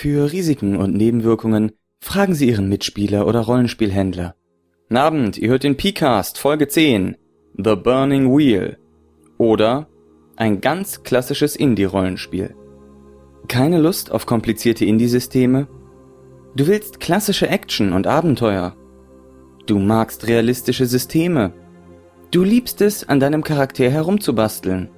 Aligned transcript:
Für 0.00 0.30
Risiken 0.30 0.76
und 0.76 0.94
Nebenwirkungen 0.94 1.72
fragen 1.98 2.36
Sie 2.36 2.48
Ihren 2.48 2.68
Mitspieler 2.68 3.26
oder 3.26 3.40
Rollenspielhändler. 3.40 4.36
Abend, 4.90 5.36
ihr 5.38 5.48
hört 5.48 5.64
den 5.64 5.76
P-Cast, 5.76 6.38
Folge 6.38 6.68
10, 6.68 7.16
The 7.56 7.74
Burning 7.74 8.30
Wheel. 8.30 8.78
Oder 9.38 9.88
ein 10.36 10.60
ganz 10.60 11.02
klassisches 11.02 11.56
Indie-Rollenspiel. 11.56 12.54
Keine 13.48 13.80
Lust 13.80 14.12
auf 14.12 14.24
komplizierte 14.24 14.84
Indie-Systeme? 14.84 15.66
Du 16.54 16.68
willst 16.68 17.00
klassische 17.00 17.48
Action 17.48 17.92
und 17.92 18.06
Abenteuer. 18.06 18.76
Du 19.66 19.80
magst 19.80 20.28
realistische 20.28 20.86
Systeme. 20.86 21.52
Du 22.30 22.44
liebst 22.44 22.82
es, 22.82 23.08
an 23.08 23.18
deinem 23.18 23.42
Charakter 23.42 23.90
herumzubasteln. 23.90 24.90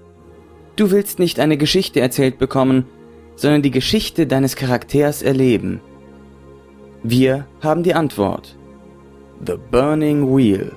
Du 0.77 0.91
willst 0.91 1.19
nicht 1.19 1.41
eine 1.41 1.57
Geschichte 1.57 2.01
erzählt 2.01 2.37
bekommen, 2.37 2.85
sondern 3.41 3.63
die 3.63 3.71
Geschichte 3.71 4.27
deines 4.27 4.55
Charakters 4.55 5.23
erleben. 5.23 5.81
Wir 7.03 7.47
haben 7.63 7.83
die 7.83 7.95
Antwort. 7.95 8.59
The 9.47 9.55
Burning 9.71 10.37
Wheel. 10.37 10.73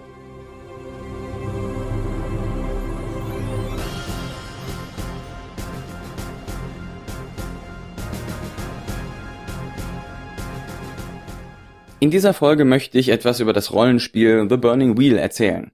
In 12.00 12.12
dieser 12.12 12.34
Folge 12.34 12.64
möchte 12.64 12.98
ich 12.98 13.10
etwas 13.10 13.42
über 13.42 13.52
das 13.52 13.74
Rollenspiel 13.74 14.48
The 14.50 14.56
Burning 14.56 14.98
Wheel 14.98 15.18
erzählen. 15.18 15.74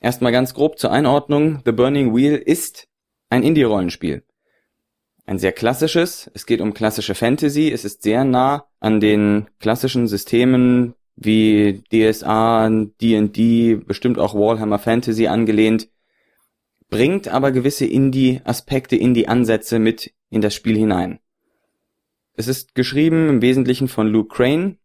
Erstmal 0.00 0.32
ganz 0.32 0.52
grob 0.52 0.80
zur 0.80 0.90
Einordnung. 0.90 1.60
The 1.64 1.70
Burning 1.70 2.12
Wheel 2.16 2.34
ist 2.34 2.88
ein 3.30 3.44
Indie-Rollenspiel. 3.44 4.24
Ein 5.28 5.38
sehr 5.38 5.52
klassisches. 5.52 6.30
Es 6.32 6.46
geht 6.46 6.62
um 6.62 6.72
klassische 6.72 7.14
Fantasy. 7.14 7.70
Es 7.70 7.84
ist 7.84 8.02
sehr 8.02 8.24
nah 8.24 8.64
an 8.80 8.98
den 8.98 9.46
klassischen 9.60 10.08
Systemen 10.08 10.94
wie 11.16 11.82
DSA, 11.92 12.70
D&D, 12.70 13.74
bestimmt 13.74 14.18
auch 14.18 14.34
Warhammer 14.34 14.78
Fantasy 14.78 15.26
angelehnt, 15.26 15.90
bringt 16.88 17.28
aber 17.28 17.52
gewisse 17.52 17.84
Indie-Aspekte, 17.84 18.96
Indie-Ansätze 18.96 19.78
mit 19.78 20.14
in 20.30 20.40
das 20.40 20.54
Spiel 20.54 20.78
hinein. 20.78 21.18
Es 22.32 22.48
ist 22.48 22.74
geschrieben 22.74 23.28
im 23.28 23.42
Wesentlichen 23.42 23.88
von 23.88 24.08
Luke 24.08 24.34
Crane. 24.34 24.78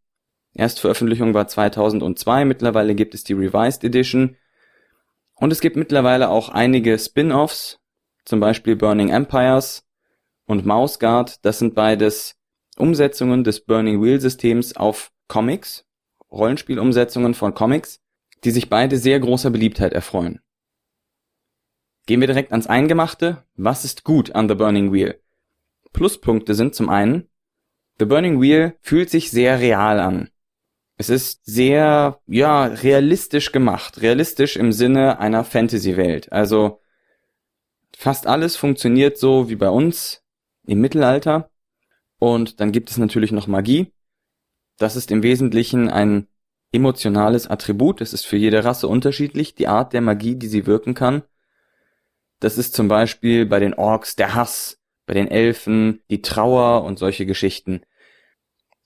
Erstveröffentlichung 0.56 1.34
war 1.34 1.48
2002, 1.48 2.44
mittlerweile 2.44 2.96
gibt 2.96 3.14
es 3.14 3.24
die 3.24 3.32
Revised 3.32 3.86
Edition. 3.86 4.36
Und 5.36 5.54
es 5.54 5.62
gibt 5.62 5.78
mittlerweile 5.78 6.28
auch 6.28 6.50
einige 6.50 7.00
Spin-offs, 7.00 7.80
zum 8.26 8.42
Beispiel 8.42 8.76
Burning 8.76 9.08
Empires 9.08 9.86
und 10.46 10.66
Mouse 10.66 11.00
Guard. 11.00 11.44
Das 11.46 11.60
sind 11.60 11.76
beides 11.76 12.36
Umsetzungen 12.78 13.44
des 13.44 13.62
Burning 13.62 14.02
Wheel 14.02 14.20
Systems 14.20 14.76
auf 14.76 15.12
Comics, 15.28 15.86
Rollenspielumsetzungen 16.32 17.34
von 17.34 17.54
Comics, 17.54 18.02
die 18.44 18.52
sich 18.52 18.70
beide 18.70 18.98
sehr 18.98 19.20
großer 19.20 19.52
Beliebtheit 19.52 19.94
erfreuen. 19.94 20.42
Gehen 22.06 22.20
wir 22.20 22.28
direkt 22.28 22.52
ans 22.52 22.68
Eingemachte. 22.68 23.46
Was 23.56 23.86
ist 23.86 24.04
gut 24.04 24.36
an 24.36 24.50
The 24.50 24.56
Burning 24.56 24.92
Wheel? 24.92 25.22
Pluspunkte 25.94 26.56
sind 26.56 26.76
zum 26.76 26.90
einen, 26.90 27.30
The 28.00 28.06
Burning 28.06 28.42
Wheel 28.42 28.76
fühlt 28.82 29.10
sich 29.10 29.30
sehr 29.30 29.60
real 29.60 30.00
an. 30.00 30.30
Es 30.98 31.10
ist 31.10 31.46
sehr, 31.46 32.20
ja, 32.28 32.66
realistisch 32.66 33.52
gemacht. 33.52 34.02
Realistisch 34.02 34.58
im 34.58 34.72
Sinne 34.72 35.20
einer 35.20 35.44
Fantasy-Welt. 35.44 36.32
Also, 36.32 36.82
fast 37.96 38.26
alles 38.26 38.56
funktioniert 38.56 39.18
so 39.18 39.50
wie 39.50 39.56
bei 39.56 39.70
uns 39.70 40.23
im 40.66 40.80
Mittelalter. 40.82 41.50
Und 42.20 42.60
dann 42.60 42.72
gibt 42.72 42.90
es 42.90 42.98
natürlich 42.98 43.32
noch 43.32 43.48
Magie. 43.48 43.92
Das 44.78 44.96
ist 44.96 45.12
im 45.12 45.24
Wesentlichen 45.24 45.90
ein 45.90 46.28
emotionales 46.72 47.48
Attribut. 47.48 48.02
Es 48.02 48.14
ist 48.14 48.26
für 48.26 48.38
jede 48.38 48.64
Rasse 48.64 48.88
unterschiedlich, 48.88 49.56
die 49.56 49.68
Art 49.68 49.94
der 49.94 50.02
Magie, 50.02 50.36
die 50.36 50.48
sie 50.48 50.66
wirken 50.66 50.94
kann. 50.94 51.24
Das 52.40 52.58
ist 52.58 52.74
zum 52.74 52.88
Beispiel 52.88 53.46
bei 53.46 53.60
den 53.60 53.74
Orks 53.74 54.16
der 54.16 54.36
Hass, 54.36 54.80
bei 55.06 55.14
den 55.14 55.30
Elfen 55.30 56.02
die 56.10 56.22
Trauer 56.22 56.84
und 56.84 57.00
solche 57.00 57.26
Geschichten. 57.26 57.82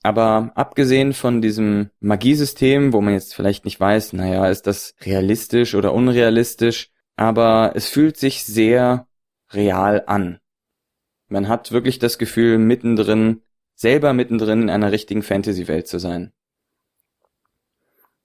Aber 0.03 0.51
abgesehen 0.55 1.13
von 1.13 1.41
diesem 1.41 1.89
Magiesystem, 1.99 2.93
wo 2.93 3.01
man 3.01 3.13
jetzt 3.13 3.33
vielleicht 3.33 3.65
nicht 3.65 3.79
weiß, 3.79 4.13
naja, 4.13 4.47
ist 4.47 4.67
das 4.67 4.93
realistisch 5.01 5.75
oder 5.75 5.93
unrealistisch, 5.93 6.91
aber 7.15 7.71
es 7.75 7.89
fühlt 7.89 8.17
sich 8.17 8.45
sehr 8.45 9.07
real 9.51 10.03
an. 10.05 10.39
Man 11.27 11.47
hat 11.47 11.71
wirklich 11.71 11.99
das 11.99 12.17
Gefühl, 12.17 12.57
mittendrin, 12.57 13.41
selber 13.75 14.13
mittendrin 14.13 14.63
in 14.63 14.69
einer 14.69 14.91
richtigen 14.91 15.23
Fantasy-Welt 15.23 15.87
zu 15.87 15.99
sein. 15.99 16.31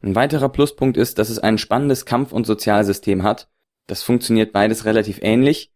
Ein 0.03 0.15
weiterer 0.15 0.49
Pluspunkt 0.49 0.97
ist, 0.97 1.19
dass 1.19 1.31
es 1.31 1.39
ein 1.39 1.59
spannendes 1.59 2.07
Kampf- 2.07 2.33
und 2.33 2.47
Sozialsystem 2.47 3.23
hat. 3.23 3.49
Das 3.87 4.03
funktioniert 4.03 4.53
beides 4.53 4.85
relativ 4.85 5.19
ähnlich 5.23 5.73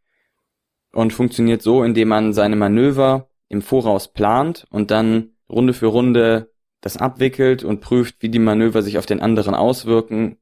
und 0.93 1.13
funktioniert 1.13 1.63
so, 1.63 1.85
indem 1.85 2.09
man 2.09 2.33
seine 2.33 2.57
Manöver 2.57 3.29
im 3.49 3.63
Voraus 3.63 4.13
plant 4.13 4.67
und 4.71 4.91
dann 4.91 5.37
Runde 5.49 5.75
für 5.75 5.87
Runde 5.87 6.53
das 6.81 6.97
abwickelt 6.97 7.65
und 7.65 7.81
prüft, 7.81 8.17
wie 8.21 8.29
die 8.29 8.39
Manöver 8.39 8.83
sich 8.83 8.99
auf 8.99 9.07
den 9.07 9.21
anderen 9.21 9.55
auswirken, 9.55 10.39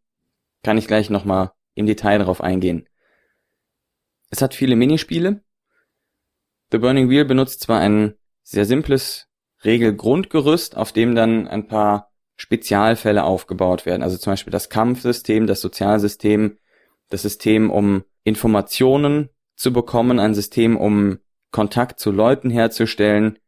kann 0.62 0.78
ich 0.78 0.86
gleich 0.86 1.10
nochmal 1.10 1.52
im 1.74 1.86
Detail 1.86 2.18
darauf 2.18 2.40
eingehen. 2.40 2.88
Es 4.30 4.42
hat 4.42 4.54
viele 4.54 4.76
Minispiele. 4.76 5.42
The 6.70 6.78
Burning 6.78 7.08
Wheel 7.08 7.24
benutzt 7.24 7.60
zwar 7.60 7.80
ein 7.80 8.14
sehr 8.42 8.64
simples 8.64 9.28
Regelgrundgerüst, 9.64 10.76
auf 10.76 10.92
dem 10.92 11.14
dann 11.14 11.48
ein 11.48 11.66
paar 11.66 12.12
Spezialfälle 12.36 13.24
aufgebaut 13.24 13.86
werden. 13.86 14.02
Also 14.02 14.18
zum 14.18 14.32
Beispiel 14.32 14.50
das 14.50 14.68
Kampfsystem, 14.68 15.46
das 15.46 15.60
Sozialsystem, 15.60 16.58
das 17.10 17.22
System, 17.22 17.70
um 17.70 18.04
Informationen 18.24 19.30
zu 19.56 19.72
bekommen, 19.72 20.18
ein 20.18 20.34
System, 20.34 20.76
um 20.76 21.18
Kontakt 21.50 22.00
zu 22.00 22.10
Leuten 22.10 22.50
herzustellen, 22.50 23.38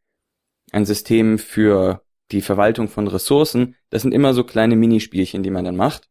ein 0.72 0.86
System 0.86 1.38
für 1.38 2.04
die 2.30 2.42
Verwaltung 2.42 2.88
von 2.88 3.08
Ressourcen. 3.08 3.76
Das 3.90 4.02
sind 4.02 4.12
immer 4.12 4.34
so 4.34 4.44
kleine 4.44 4.76
Minispielchen, 4.76 5.42
die 5.42 5.50
man 5.50 5.64
dann 5.64 5.76
macht. 5.76 6.08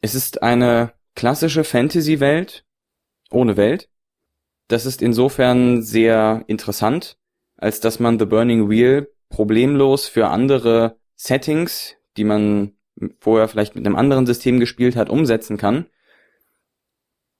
Es 0.00 0.14
ist 0.14 0.42
eine 0.42 0.92
klassische 1.14 1.64
Fantasy-Welt 1.64 2.64
ohne 3.30 3.56
Welt. 3.56 3.88
Das 4.68 4.84
ist 4.84 5.00
insofern 5.00 5.82
sehr 5.82 6.44
interessant, 6.46 7.16
als 7.56 7.80
dass 7.80 8.00
man 8.00 8.18
The 8.18 8.26
Burning 8.26 8.68
Wheel 8.68 9.10
problemlos 9.30 10.06
für 10.06 10.28
andere 10.28 10.98
Settings, 11.16 11.96
die 12.16 12.24
man 12.24 12.72
vorher 13.18 13.48
vielleicht 13.48 13.74
mit 13.74 13.86
einem 13.86 13.96
anderen 13.96 14.26
System 14.26 14.60
gespielt 14.60 14.94
hat, 14.96 15.08
umsetzen 15.08 15.56
kann. 15.56 15.86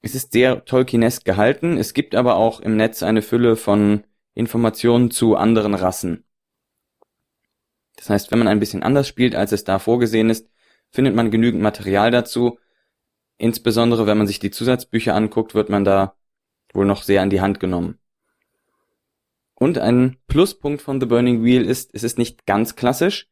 Es 0.00 0.14
ist 0.14 0.32
sehr 0.32 0.64
Tolkienesk 0.64 1.24
gehalten. 1.24 1.76
Es 1.76 1.92
gibt 1.92 2.14
aber 2.14 2.36
auch 2.36 2.60
im 2.60 2.76
Netz 2.76 3.02
eine 3.02 3.22
Fülle 3.22 3.56
von 3.56 4.04
Informationen 4.34 5.10
zu 5.10 5.36
anderen 5.36 5.74
Rassen. 5.74 6.24
Das 7.96 8.08
heißt, 8.08 8.30
wenn 8.30 8.38
man 8.38 8.48
ein 8.48 8.60
bisschen 8.60 8.82
anders 8.82 9.08
spielt, 9.08 9.34
als 9.34 9.52
es 9.52 9.64
da 9.64 9.78
vorgesehen 9.78 10.30
ist, 10.30 10.48
findet 10.90 11.14
man 11.14 11.30
genügend 11.30 11.62
Material 11.62 12.10
dazu. 12.10 12.58
Insbesondere 13.36 14.06
wenn 14.06 14.18
man 14.18 14.28
sich 14.28 14.38
die 14.38 14.50
Zusatzbücher 14.50 15.14
anguckt, 15.14 15.54
wird 15.54 15.68
man 15.68 15.84
da 15.84 16.14
wohl 16.72 16.86
noch 16.86 17.02
sehr 17.02 17.22
an 17.22 17.30
die 17.30 17.40
Hand 17.40 17.60
genommen. 17.60 17.98
Und 19.54 19.78
ein 19.78 20.16
Pluspunkt 20.28 20.82
von 20.82 21.00
The 21.00 21.06
Burning 21.06 21.42
Wheel 21.42 21.64
ist, 21.64 21.90
es 21.92 22.04
ist 22.04 22.18
nicht 22.18 22.46
ganz 22.46 22.76
klassisch, 22.76 23.28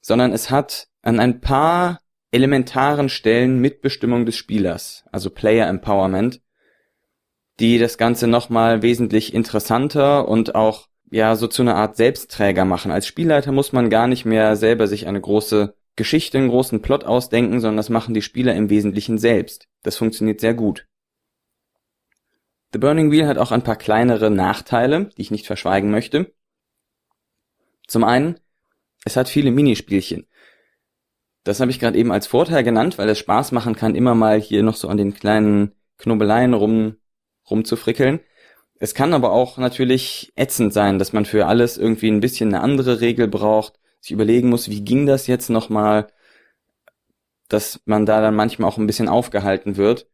sondern 0.00 0.32
es 0.32 0.50
hat 0.50 0.88
an 1.02 1.18
ein 1.18 1.40
paar 1.40 2.00
elementaren 2.30 3.08
Stellen 3.08 3.60
Mitbestimmung 3.60 4.26
des 4.26 4.36
Spielers, 4.36 5.04
also 5.10 5.30
Player 5.30 5.68
Empowerment, 5.68 6.40
die 7.58 7.78
das 7.78 7.98
Ganze 7.98 8.26
nochmal 8.26 8.82
wesentlich 8.82 9.34
interessanter 9.34 10.28
und 10.28 10.54
auch 10.54 10.88
ja 11.10 11.36
so 11.36 11.46
zu 11.46 11.62
einer 11.62 11.76
Art 11.76 11.96
Selbstträger 11.96 12.64
machen. 12.64 12.90
Als 12.90 13.06
Spielleiter 13.06 13.52
muss 13.52 13.72
man 13.72 13.90
gar 13.90 14.06
nicht 14.06 14.24
mehr 14.24 14.56
selber 14.56 14.86
sich 14.86 15.06
eine 15.06 15.20
große 15.20 15.74
Geschichte, 15.96 16.38
einen 16.38 16.48
großen 16.48 16.82
Plot 16.82 17.04
ausdenken, 17.04 17.60
sondern 17.60 17.78
das 17.78 17.88
machen 17.88 18.14
die 18.14 18.22
Spieler 18.22 18.54
im 18.54 18.68
Wesentlichen 18.70 19.18
selbst. 19.18 19.66
Das 19.82 19.96
funktioniert 19.96 20.40
sehr 20.40 20.54
gut. 20.54 20.86
The 22.72 22.78
Burning 22.78 23.10
Wheel 23.10 23.26
hat 23.26 23.38
auch 23.38 23.52
ein 23.52 23.62
paar 23.62 23.76
kleinere 23.76 24.30
Nachteile, 24.30 25.10
die 25.16 25.22
ich 25.22 25.30
nicht 25.30 25.46
verschweigen 25.46 25.90
möchte. 25.90 26.32
Zum 27.86 28.04
einen, 28.04 28.40
es 29.04 29.16
hat 29.16 29.28
viele 29.28 29.50
Minispielchen. 29.50 30.26
Das 31.44 31.60
habe 31.60 31.70
ich 31.70 31.78
gerade 31.78 31.96
eben 31.96 32.10
als 32.10 32.26
Vorteil 32.26 32.64
genannt, 32.64 32.98
weil 32.98 33.08
es 33.08 33.20
Spaß 33.20 33.52
machen 33.52 33.76
kann, 33.76 33.94
immer 33.94 34.16
mal 34.16 34.40
hier 34.40 34.64
noch 34.64 34.74
so 34.74 34.88
an 34.88 34.96
den 34.96 35.14
kleinen 35.14 35.72
Knobeleien 35.96 36.54
rum 36.54 36.96
rumzufrickeln. 37.48 38.20
Es 38.78 38.94
kann 38.94 39.14
aber 39.14 39.32
auch 39.32 39.56
natürlich 39.56 40.32
ätzend 40.34 40.72
sein, 40.72 40.98
dass 40.98 41.12
man 41.12 41.24
für 41.24 41.46
alles 41.46 41.78
irgendwie 41.78 42.10
ein 42.10 42.20
bisschen 42.20 42.48
eine 42.52 42.62
andere 42.62 43.00
Regel 43.00 43.28
braucht, 43.28 43.78
sich 44.00 44.10
überlegen 44.10 44.48
muss, 44.48 44.68
wie 44.68 44.84
ging 44.84 45.06
das 45.06 45.28
jetzt 45.28 45.48
nochmal, 45.48 46.08
dass 47.48 47.80
man 47.84 48.06
da 48.06 48.20
dann 48.20 48.34
manchmal 48.34 48.68
auch 48.68 48.76
ein 48.76 48.86
bisschen 48.86 49.08
aufgehalten 49.08 49.76
wird. 49.76 50.08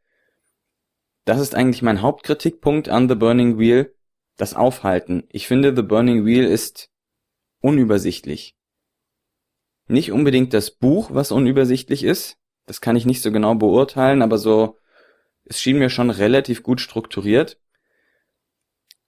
Das 1.24 1.40
ist 1.40 1.54
eigentlich 1.54 1.82
mein 1.82 2.02
Hauptkritikpunkt 2.02 2.88
an 2.88 3.08
The 3.08 3.14
Burning 3.14 3.58
Wheel. 3.58 3.94
das 4.36 4.54
Aufhalten. 4.54 5.24
Ich 5.30 5.46
finde, 5.46 5.76
The 5.76 5.82
Burning 5.82 6.24
Wheel 6.24 6.44
ist 6.44 6.90
unübersichtlich. 7.60 8.56
Nicht 9.86 10.10
unbedingt 10.10 10.54
das 10.54 10.70
Buch, 10.70 11.10
was 11.12 11.30
unübersichtlich 11.32 12.02
ist. 12.02 12.38
Das 12.66 12.80
kann 12.80 12.96
ich 12.96 13.04
nicht 13.04 13.22
so 13.22 13.30
genau 13.30 13.54
beurteilen, 13.54 14.22
aber 14.22 14.38
so, 14.38 14.78
es 15.44 15.60
schien 15.60 15.78
mir 15.78 15.90
schon 15.90 16.10
relativ 16.10 16.62
gut 16.62 16.80
strukturiert. 16.80 17.60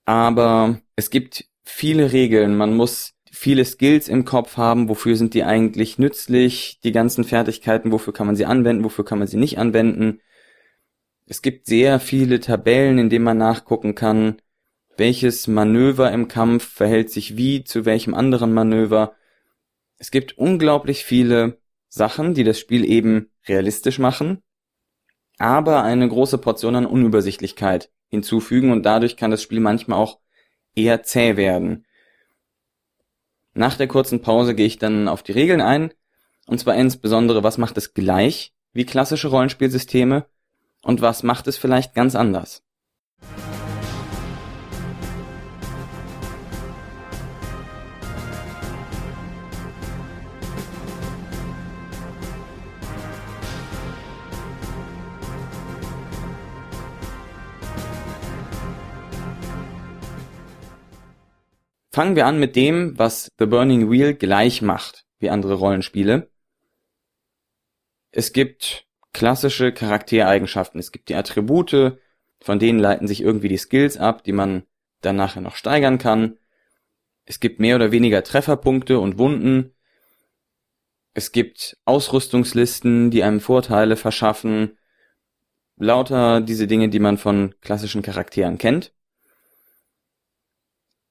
Aber 0.05 0.81
es 0.95 1.11
gibt 1.11 1.47
viele 1.65 2.13
Regeln. 2.13 2.57
Man 2.57 2.77
muss 2.77 3.15
viele 3.33 3.65
Skills 3.65 4.09
im 4.09 4.25
Kopf 4.25 4.57
haben. 4.57 4.89
Wofür 4.89 5.17
sind 5.17 5.35
die 5.35 5.45
eigentlich 5.45 5.99
nützlich? 5.99 6.81
Die 6.85 6.93
ganzen 6.93 7.25
Fertigkeiten, 7.25 7.93
wofür 7.93 8.13
kann 8.13 8.27
man 8.27 8.37
sie 8.37 8.47
anwenden? 8.47 8.85
Wofür 8.85 9.05
kann 9.05 9.19
man 9.19 9.27
sie 9.29 9.39
nicht 9.39 9.59
anwenden? 9.59 10.21
Es 11.27 11.41
gibt 11.41 11.67
sehr 11.67 12.01
viele 12.01 12.41
Tabellen, 12.41 12.99
in 12.99 13.09
denen 13.09 13.25
man 13.25 13.39
nachgucken 13.39 13.95
kann, 13.95 14.43
welches 14.97 15.47
Manöver 15.47 16.13
im 16.13 16.29
Kampf 16.29 16.69
verhält 16.69 17.11
sich 17.11 17.37
wie 17.37 17.65
zu 17.65 17.85
welchem 17.85 18.15
anderen 18.15 18.53
Manöver. 18.53 19.15
Es 19.97 20.11
gibt 20.11 20.37
unglaublich 20.37 21.05
viele 21.05 21.59
Sachen, 21.89 22.35
die 22.35 22.45
das 22.45 22.59
Spiel 22.59 22.85
eben 22.85 23.31
realistisch 23.49 23.99
machen, 23.99 24.43
aber 25.39 25.83
eine 25.83 26.09
große 26.09 26.39
Portion 26.39 26.77
an 26.77 26.87
Unübersichtlichkeit 26.87 27.91
hinzufügen 28.09 28.71
und 28.71 28.85
dadurch 28.85 29.17
kann 29.17 29.31
das 29.31 29.43
Spiel 29.43 29.61
manchmal 29.61 29.99
auch 29.99 30.21
eher 30.75 31.03
zäh 31.03 31.37
werden. 31.37 31.87
Nach 33.55 33.77
der 33.77 33.89
kurzen 33.89 34.21
Pause 34.21 34.55
gehe 34.55 34.67
ich 34.67 34.79
dann 34.79 35.09
auf 35.09 35.23
die 35.23 35.33
Regeln 35.33 35.61
ein, 35.61 35.93
und 36.47 36.59
zwar 36.59 36.75
insbesondere, 36.75 37.43
was 37.43 37.59
macht 37.59 37.79
es 37.79 37.95
gleich 37.95 38.53
wie 38.73 38.85
klassische 38.85 39.29
Rollenspielsysteme 39.29 40.27
und 40.85 41.01
was 41.01 41.23
macht 41.23 41.49
es 41.49 41.57
vielleicht 41.57 41.95
ganz 41.95 42.15
anders. 42.15 42.63
Fangen 61.95 62.17
wir 62.17 62.27
an 62.27 62.41
mit 62.41 62.57
dem, 62.57 62.99
was 62.99 63.31
The 63.39 63.47
Burning 63.47 63.89
Wheel 63.89 64.15
gleich 64.15 64.63
macht 64.63 65.05
wie 65.21 65.31
andere 65.31 65.55
Rollenspiele. 65.55 66.29
Es 68.11 68.33
gibt 68.33 68.89
klassische 69.15 69.73
Charaktereigenschaften. 69.73 70.79
Es 70.79 70.93
gibt 70.93 71.09
die 71.09 71.15
Attribute, 71.15 71.99
von 72.43 72.59
denen 72.59 72.79
leiten 72.79 73.09
sich 73.09 73.23
irgendwie 73.23 73.49
die 73.49 73.57
Skills 73.57 73.97
ab, 73.97 74.25
die 74.25 74.33
man 74.33 74.65
dann 75.01 75.17
nachher 75.17 75.41
noch 75.41 75.57
steigern 75.57 75.97
kann. 75.97 76.37
Es 77.25 77.41
gibt 77.41 77.61
mehr 77.61 77.77
oder 77.77 77.91
weniger 77.91 78.23
Trefferpunkte 78.23 78.99
und 78.99 79.17
Wunden. 79.17 79.75
Es 81.15 81.33
gibt 81.33 81.79
Ausrüstungslisten, 81.87 83.11
die 83.11 83.23
einem 83.23 83.41
Vorteile 83.41 83.97
verschaffen. 83.97 84.77
Lauter 85.77 86.41
diese 86.41 86.67
Dinge, 86.67 86.89
die 86.89 86.99
man 86.99 87.17
von 87.17 87.55
klassischen 87.61 88.03
Charakteren 88.03 88.59
kennt. 88.59 88.93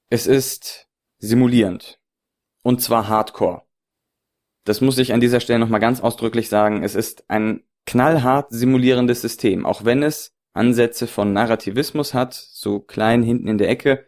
Es 0.10 0.28
ist 0.28 0.88
simulierend. 1.18 2.00
Und 2.62 2.82
zwar 2.82 3.08
hardcore. 3.08 3.64
Das 4.66 4.82
muss 4.82 4.98
ich 4.98 5.14
an 5.14 5.20
dieser 5.20 5.40
Stelle 5.40 5.60
nochmal 5.60 5.80
ganz 5.80 6.02
ausdrücklich 6.02 6.50
sagen. 6.50 6.84
Es 6.84 6.96
ist 6.96 7.30
ein 7.30 7.64
knallhart 7.86 8.48
simulierendes 8.50 9.22
System, 9.22 9.66
auch 9.66 9.86
wenn 9.86 10.04
es 10.04 10.34
Ansätze 10.54 11.08
von 11.08 11.34
Narrativismus 11.34 12.14
hat, 12.14 12.34
so 12.34 12.80
klein 12.80 13.24
hinten 13.24 13.48
in 13.48 13.58
der 13.58 13.70
Ecke. 13.70 14.06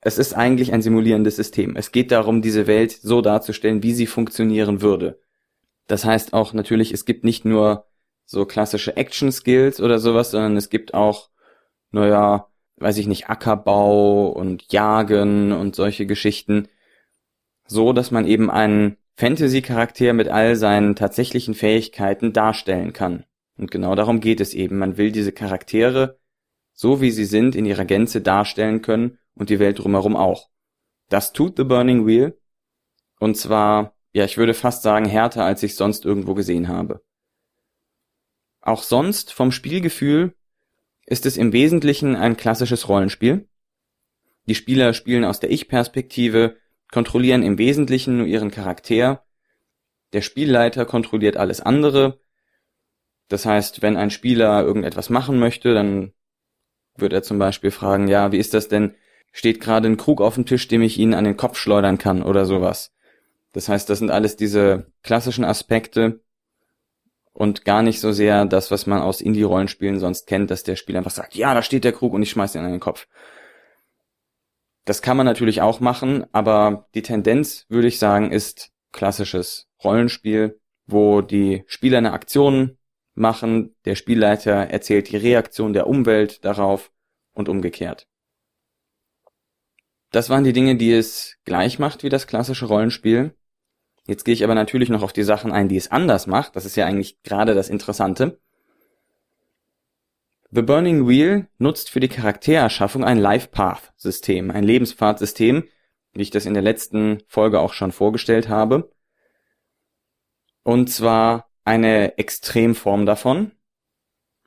Es 0.00 0.18
ist 0.18 0.32
eigentlich 0.32 0.72
ein 0.72 0.82
simulierendes 0.82 1.36
System. 1.36 1.76
Es 1.76 1.92
geht 1.92 2.10
darum, 2.10 2.40
diese 2.40 2.66
Welt 2.66 2.92
so 2.92 3.20
darzustellen, 3.20 3.82
wie 3.82 3.92
sie 3.92 4.06
funktionieren 4.06 4.80
würde. 4.80 5.20
Das 5.86 6.04
heißt 6.04 6.32
auch 6.32 6.52
natürlich, 6.54 6.92
es 6.92 7.04
gibt 7.04 7.24
nicht 7.24 7.44
nur 7.44 7.86
so 8.24 8.46
klassische 8.46 8.96
Action-Skills 8.96 9.80
oder 9.80 9.98
sowas, 9.98 10.30
sondern 10.30 10.56
es 10.56 10.70
gibt 10.70 10.94
auch, 10.94 11.30
naja, 11.90 12.48
weiß 12.76 12.96
ich 12.98 13.06
nicht, 13.06 13.28
Ackerbau 13.28 14.28
und 14.28 14.72
Jagen 14.72 15.52
und 15.52 15.76
solche 15.76 16.06
Geschichten, 16.06 16.68
so 17.66 17.92
dass 17.92 18.10
man 18.10 18.26
eben 18.26 18.50
einen 18.50 18.96
Fantasy-Charakter 19.20 20.14
mit 20.14 20.28
all 20.28 20.56
seinen 20.56 20.96
tatsächlichen 20.96 21.52
Fähigkeiten 21.52 22.32
darstellen 22.32 22.94
kann. 22.94 23.24
Und 23.58 23.70
genau 23.70 23.94
darum 23.94 24.20
geht 24.20 24.40
es 24.40 24.54
eben. 24.54 24.78
Man 24.78 24.96
will 24.96 25.12
diese 25.12 25.30
Charaktere, 25.30 26.18
so 26.72 27.02
wie 27.02 27.10
sie 27.10 27.26
sind, 27.26 27.54
in 27.54 27.66
ihrer 27.66 27.84
Gänze 27.84 28.22
darstellen 28.22 28.80
können 28.80 29.18
und 29.34 29.50
die 29.50 29.58
Welt 29.58 29.78
drumherum 29.78 30.16
auch. 30.16 30.48
Das 31.10 31.34
tut 31.34 31.58
The 31.58 31.64
Burning 31.64 32.06
Wheel. 32.06 32.40
Und 33.18 33.36
zwar, 33.36 33.94
ja, 34.14 34.24
ich 34.24 34.38
würde 34.38 34.54
fast 34.54 34.82
sagen, 34.82 35.04
härter, 35.04 35.44
als 35.44 35.62
ich 35.62 35.76
sonst 35.76 36.06
irgendwo 36.06 36.32
gesehen 36.32 36.68
habe. 36.68 37.02
Auch 38.62 38.82
sonst 38.82 39.34
vom 39.34 39.52
Spielgefühl 39.52 40.34
ist 41.04 41.26
es 41.26 41.36
im 41.36 41.52
Wesentlichen 41.52 42.16
ein 42.16 42.38
klassisches 42.38 42.88
Rollenspiel. 42.88 43.46
Die 44.46 44.54
Spieler 44.54 44.94
spielen 44.94 45.24
aus 45.24 45.40
der 45.40 45.50
Ich-Perspektive, 45.50 46.56
kontrollieren 46.92 47.42
im 47.42 47.58
Wesentlichen 47.58 48.18
nur 48.18 48.26
ihren 48.26 48.50
Charakter. 48.50 49.24
Der 50.12 50.22
Spielleiter 50.22 50.84
kontrolliert 50.86 51.36
alles 51.36 51.60
andere. 51.60 52.20
Das 53.28 53.46
heißt, 53.46 53.82
wenn 53.82 53.96
ein 53.96 54.10
Spieler 54.10 54.64
irgendetwas 54.64 55.08
machen 55.10 55.38
möchte, 55.38 55.72
dann 55.74 56.12
wird 56.96 57.12
er 57.12 57.22
zum 57.22 57.38
Beispiel 57.38 57.70
fragen, 57.70 58.08
ja, 58.08 58.32
wie 58.32 58.38
ist 58.38 58.54
das 58.54 58.68
denn? 58.68 58.94
Steht 59.32 59.60
gerade 59.60 59.88
ein 59.88 59.96
Krug 59.96 60.20
auf 60.20 60.34
dem 60.34 60.46
Tisch, 60.46 60.66
dem 60.66 60.82
ich 60.82 60.98
ihn 60.98 61.14
an 61.14 61.24
den 61.24 61.36
Kopf 61.36 61.56
schleudern 61.56 61.98
kann 61.98 62.22
oder 62.22 62.44
sowas. 62.44 62.92
Das 63.52 63.68
heißt, 63.68 63.88
das 63.88 64.00
sind 64.00 64.10
alles 64.10 64.36
diese 64.36 64.92
klassischen 65.02 65.44
Aspekte, 65.44 66.20
und 67.32 67.64
gar 67.64 67.82
nicht 67.82 68.00
so 68.00 68.12
sehr 68.12 68.44
das, 68.44 68.70
was 68.70 68.86
man 68.86 69.00
aus 69.00 69.20
Indie-Rollenspielen 69.20 69.98
sonst 69.98 70.26
kennt, 70.26 70.50
dass 70.50 70.62
der 70.62 70.76
Spieler 70.76 70.98
einfach 70.98 71.10
sagt, 71.10 71.34
ja, 71.34 71.54
da 71.54 71.62
steht 71.62 71.84
der 71.84 71.92
Krug 71.92 72.12
und 72.12 72.22
ich 72.22 72.30
schmeiß 72.30 72.54
ihn 72.54 72.60
an 72.60 72.70
den 72.70 72.80
Kopf. 72.80 73.06
Das 74.90 75.02
kann 75.02 75.16
man 75.16 75.24
natürlich 75.24 75.60
auch 75.62 75.78
machen, 75.78 76.24
aber 76.32 76.88
die 76.96 77.02
Tendenz, 77.02 77.64
würde 77.68 77.86
ich 77.86 78.00
sagen, 78.00 78.32
ist 78.32 78.72
klassisches 78.90 79.68
Rollenspiel, 79.84 80.58
wo 80.84 81.20
die 81.20 81.62
Spieler 81.68 81.98
eine 81.98 82.10
Aktion 82.10 82.76
machen, 83.14 83.76
der 83.84 83.94
Spielleiter 83.94 84.50
erzählt 84.50 85.12
die 85.12 85.16
Reaktion 85.16 85.74
der 85.74 85.86
Umwelt 85.86 86.44
darauf 86.44 86.90
und 87.32 87.48
umgekehrt. 87.48 88.08
Das 90.10 90.28
waren 90.28 90.42
die 90.42 90.52
Dinge, 90.52 90.74
die 90.74 90.92
es 90.92 91.36
gleich 91.44 91.78
macht 91.78 92.02
wie 92.02 92.08
das 92.08 92.26
klassische 92.26 92.66
Rollenspiel. 92.66 93.36
Jetzt 94.08 94.24
gehe 94.24 94.34
ich 94.34 94.42
aber 94.42 94.56
natürlich 94.56 94.88
noch 94.88 95.04
auf 95.04 95.12
die 95.12 95.22
Sachen 95.22 95.52
ein, 95.52 95.68
die 95.68 95.76
es 95.76 95.92
anders 95.92 96.26
macht. 96.26 96.56
Das 96.56 96.64
ist 96.64 96.74
ja 96.74 96.86
eigentlich 96.86 97.22
gerade 97.22 97.54
das 97.54 97.68
Interessante. 97.68 98.40
The 100.52 100.62
Burning 100.62 101.06
Wheel 101.06 101.46
nutzt 101.58 101.90
für 101.90 102.00
die 102.00 102.08
Charaktererschaffung 102.08 103.04
ein 103.04 103.18
Life 103.18 103.48
Path 103.52 103.92
System, 103.96 104.50
ein 104.50 104.64
Lebenspfadsystem, 104.64 105.64
wie 106.12 106.22
ich 106.22 106.30
das 106.30 106.44
in 106.44 106.54
der 106.54 106.62
letzten 106.62 107.22
Folge 107.28 107.60
auch 107.60 107.72
schon 107.72 107.92
vorgestellt 107.92 108.48
habe. 108.48 108.90
Und 110.64 110.90
zwar 110.90 111.50
eine 111.64 112.18
Extremform 112.18 113.06
davon. 113.06 113.52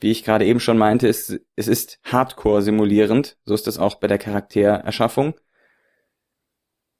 Wie 0.01 0.11
ich 0.11 0.25
gerade 0.25 0.45
eben 0.45 0.59
schon 0.59 0.77
meinte, 0.77 1.07
ist, 1.07 1.39
es 1.55 1.69
ist 1.69 1.99
Hardcore 2.03 2.61
simulierend, 2.61 3.37
so 3.45 3.53
ist 3.53 3.67
es 3.67 3.77
auch 3.77 3.95
bei 3.95 4.07
der 4.07 4.17
Charaktererschaffung. 4.17 5.35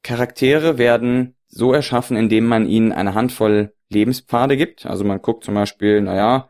Charaktere 0.02 0.78
werden 0.78 1.36
so 1.48 1.74
erschaffen, 1.74 2.16
indem 2.16 2.46
man 2.46 2.68
ihnen 2.68 2.94
eine 2.94 3.16
Handvoll 3.16 3.74
Lebenspfade 3.90 4.56
gibt. 4.56 4.86
Also 4.86 5.04
man 5.04 5.22
guckt 5.22 5.44
zum 5.44 5.56
Beispiel, 5.56 6.02
naja, 6.02 6.50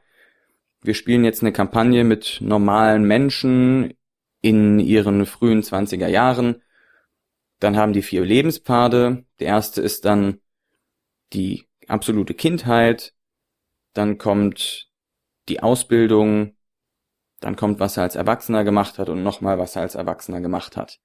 wir 0.83 0.93
spielen 0.93 1.23
jetzt 1.23 1.41
eine 1.41 1.51
Kampagne 1.51 2.03
mit 2.03 2.39
normalen 2.41 3.03
Menschen 3.03 3.93
in 4.41 4.79
ihren 4.79 5.25
frühen 5.25 5.61
20er 5.61 6.07
Jahren. 6.07 6.61
Dann 7.59 7.77
haben 7.77 7.93
die 7.93 8.01
vier 8.01 8.25
Lebenspfade. 8.25 9.25
Der 9.39 9.47
erste 9.47 9.81
ist 9.81 10.05
dann 10.05 10.39
die 11.31 11.65
absolute 11.87 12.33
Kindheit. 12.33 13.13
Dann 13.93 14.17
kommt 14.17 14.89
die 15.49 15.61
Ausbildung. 15.61 16.55
Dann 17.39 17.55
kommt, 17.55 17.79
was 17.79 17.97
er 17.97 18.03
als 18.03 18.15
Erwachsener 18.15 18.63
gemacht 18.63 18.99
hat 18.99 19.09
und 19.09 19.23
nochmal, 19.23 19.57
was 19.59 19.75
er 19.75 19.83
als 19.83 19.95
Erwachsener 19.95 20.41
gemacht 20.41 20.77
hat. 20.77 20.99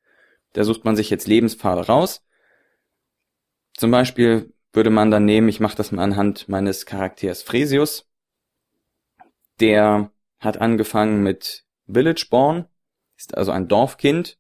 Da 0.55 0.65
sucht 0.65 0.85
man 0.85 0.97
sich 0.97 1.11
jetzt 1.11 1.27
Lebenspfade 1.27 1.87
raus 1.87 2.25
zum 3.79 3.93
Beispiel 3.93 4.53
würde 4.73 4.91
man 4.91 5.13
dann 5.13 5.25
nehmen, 5.25 5.49
ich 5.49 5.61
mache 5.61 5.77
das 5.77 5.93
mal 5.93 6.03
anhand 6.03 6.49
meines 6.49 6.85
Charakters 6.85 7.45
Fresius. 7.45 8.08
Der 9.61 10.11
hat 10.39 10.61
angefangen 10.61 11.23
mit 11.23 11.65
Villageborn, 11.87 12.67
ist 13.17 13.37
also 13.37 13.51
ein 13.51 13.69
Dorfkind. 13.69 14.39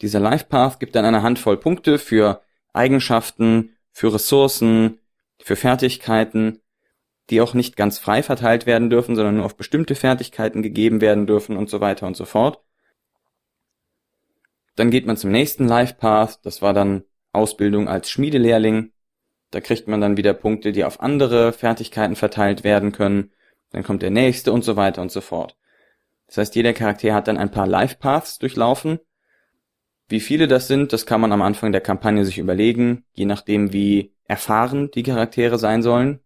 Dieser 0.00 0.20
Life 0.20 0.46
Path 0.46 0.80
gibt 0.80 0.94
dann 0.94 1.04
eine 1.04 1.22
Handvoll 1.22 1.58
Punkte 1.58 1.98
für 1.98 2.42
Eigenschaften, 2.72 3.76
für 3.92 4.14
Ressourcen, 4.14 4.98
für 5.42 5.56
Fertigkeiten, 5.56 6.60
die 7.28 7.40
auch 7.40 7.54
nicht 7.54 7.76
ganz 7.76 7.98
frei 7.98 8.22
verteilt 8.22 8.66
werden 8.66 8.90
dürfen, 8.90 9.14
sondern 9.14 9.36
nur 9.36 9.44
auf 9.44 9.56
bestimmte 9.56 9.94
Fertigkeiten 9.94 10.62
gegeben 10.62 11.00
werden 11.00 11.26
dürfen 11.26 11.56
und 11.56 11.68
so 11.68 11.80
weiter 11.80 12.06
und 12.06 12.16
so 12.16 12.24
fort. 12.24 12.60
Dann 14.76 14.90
geht 14.90 15.06
man 15.06 15.16
zum 15.16 15.30
nächsten 15.30 15.68
Life 15.68 15.94
Path, 15.94 16.40
das 16.44 16.62
war 16.62 16.72
dann 16.72 17.04
Ausbildung 17.32 17.88
als 17.88 18.10
Schmiedelehrling. 18.10 18.92
Da 19.50 19.60
kriegt 19.60 19.88
man 19.88 20.00
dann 20.00 20.16
wieder 20.16 20.32
Punkte, 20.32 20.72
die 20.72 20.84
auf 20.84 21.00
andere 21.00 21.52
Fertigkeiten 21.52 22.16
verteilt 22.16 22.64
werden 22.64 22.92
können. 22.92 23.32
Dann 23.70 23.82
kommt 23.82 24.02
der 24.02 24.10
nächste 24.10 24.52
und 24.52 24.64
so 24.64 24.76
weiter 24.76 25.02
und 25.02 25.12
so 25.12 25.20
fort. 25.20 25.56
Das 26.26 26.38
heißt, 26.38 26.54
jeder 26.54 26.72
Charakter 26.72 27.14
hat 27.14 27.28
dann 27.28 27.38
ein 27.38 27.50
paar 27.50 27.66
Life 27.66 27.96
Paths 27.98 28.38
durchlaufen. 28.38 29.00
Wie 30.08 30.20
viele 30.20 30.48
das 30.48 30.66
sind, 30.66 30.92
das 30.92 31.06
kann 31.06 31.20
man 31.20 31.32
am 31.32 31.42
Anfang 31.42 31.72
der 31.72 31.80
Kampagne 31.80 32.24
sich 32.24 32.38
überlegen, 32.38 33.04
je 33.12 33.26
nachdem 33.26 33.72
wie 33.72 34.12
erfahren 34.24 34.90
die 34.92 35.02
Charaktere 35.02 35.58
sein 35.58 35.82
sollen. 35.82 36.20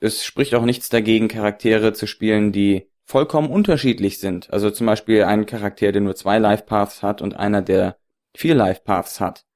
Es 0.00 0.24
spricht 0.24 0.54
auch 0.54 0.64
nichts 0.64 0.88
dagegen, 0.88 1.28
Charaktere 1.28 1.92
zu 1.92 2.06
spielen, 2.06 2.52
die 2.52 2.90
vollkommen 3.04 3.50
unterschiedlich 3.50 4.18
sind. 4.18 4.50
Also 4.52 4.70
zum 4.70 4.86
Beispiel 4.86 5.24
ein 5.24 5.46
Charakter, 5.46 5.92
der 5.92 6.00
nur 6.00 6.14
zwei 6.16 6.38
Life 6.38 6.64
Paths 6.64 7.02
hat 7.02 7.22
und 7.22 7.36
einer, 7.36 7.62
der 7.62 7.96
vier 8.34 8.54
Life 8.54 8.82
Paths 8.84 9.20
hat. 9.20 9.46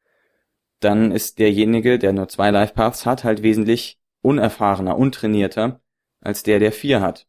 Dann 0.80 1.10
ist 1.10 1.38
derjenige, 1.38 1.98
der 1.98 2.12
nur 2.12 2.28
zwei 2.28 2.50
Life 2.50 2.74
Paths 2.74 3.04
hat, 3.04 3.24
halt 3.24 3.42
wesentlich 3.42 3.98
unerfahrener, 4.22 4.96
untrainierter 4.96 5.80
als 6.20 6.42
der, 6.42 6.58
der 6.58 6.72
vier 6.72 7.00
hat. 7.00 7.26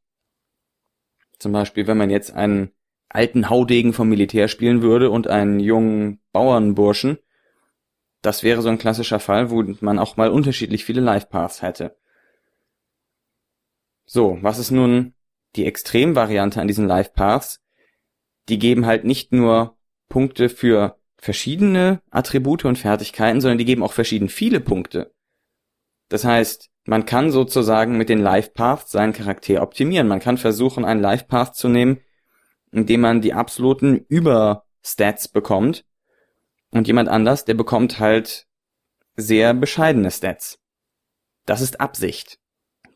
Zum 1.38 1.52
Beispiel, 1.52 1.88
wenn 1.88 1.98
man 1.98 2.10
jetzt 2.10 2.34
einen 2.34 2.72
alten 3.08 3.50
Haudegen 3.50 3.94
vom 3.94 4.10
Militär 4.10 4.48
spielen 4.48 4.82
würde 4.82 5.10
und 5.10 5.28
einen 5.28 5.60
jungen 5.60 6.22
Bauernburschen, 6.32 7.18
das 8.22 8.44
wäre 8.44 8.62
so 8.62 8.70
ein 8.70 8.78
klassischer 8.78 9.20
Fall, 9.20 9.50
wo 9.50 9.64
man 9.80 10.00
auch 10.00 10.18
mal 10.18 10.30
unterschiedlich 10.30 10.84
viele 10.84 11.02
Life 11.02 11.28
Paths 11.28 11.62
hätte. 11.62 11.98
So, 14.06 14.38
was 14.42 14.60
ist 14.60 14.72
nun 14.72 15.14
die 15.56 15.66
Extremvariante 15.66 16.60
an 16.60 16.68
diesen 16.68 16.88
Life 16.88 17.12
Paths? 17.14 17.62
Die 18.50 18.60
geben 18.60 18.86
halt 18.86 19.06
nicht 19.06 19.32
nur 19.32 19.78
Punkte 20.10 20.50
für 20.50 21.00
verschiedene 21.18 22.02
Attribute 22.10 22.66
und 22.66 22.78
Fertigkeiten, 22.78 23.42
sondern 23.42 23.58
die 23.58 23.66
geben 23.66 23.84
auch 23.84 23.94
verschieden 23.94 24.30
viele 24.30 24.60
Punkte. 24.60 25.14
Das 26.10 26.26
heißt, 26.26 26.69
man 26.86 27.06
kann 27.06 27.32
sozusagen 27.32 27.98
mit 27.98 28.10
den 28.10 28.20
Life 28.20 28.52
Paths 28.52 28.92
seinen 28.92 29.14
Charakter 29.14 29.62
optimieren. 29.62 30.08
Man 30.08 30.20
kann 30.20 30.38
versuchen, 30.38 30.86
einen 30.86 31.02
Life 31.02 31.26
Path 31.26 31.56
zu 31.56 31.70
nehmen, 31.70 32.02
indem 32.72 33.02
man 33.02 33.22
die 33.22 33.34
absoluten 33.34 34.06
Überstats 34.08 35.28
bekommt. 35.28 35.86
Und 36.72 36.88
jemand 36.88 37.10
anders, 37.10 37.46
der 37.46 37.56
bekommt 37.56 38.00
halt 38.00 38.48
sehr 39.16 39.54
bescheidene 39.54 40.12
Stats. 40.12 40.60
Das 41.46 41.62
ist 41.62 41.80
Absicht. 41.82 42.40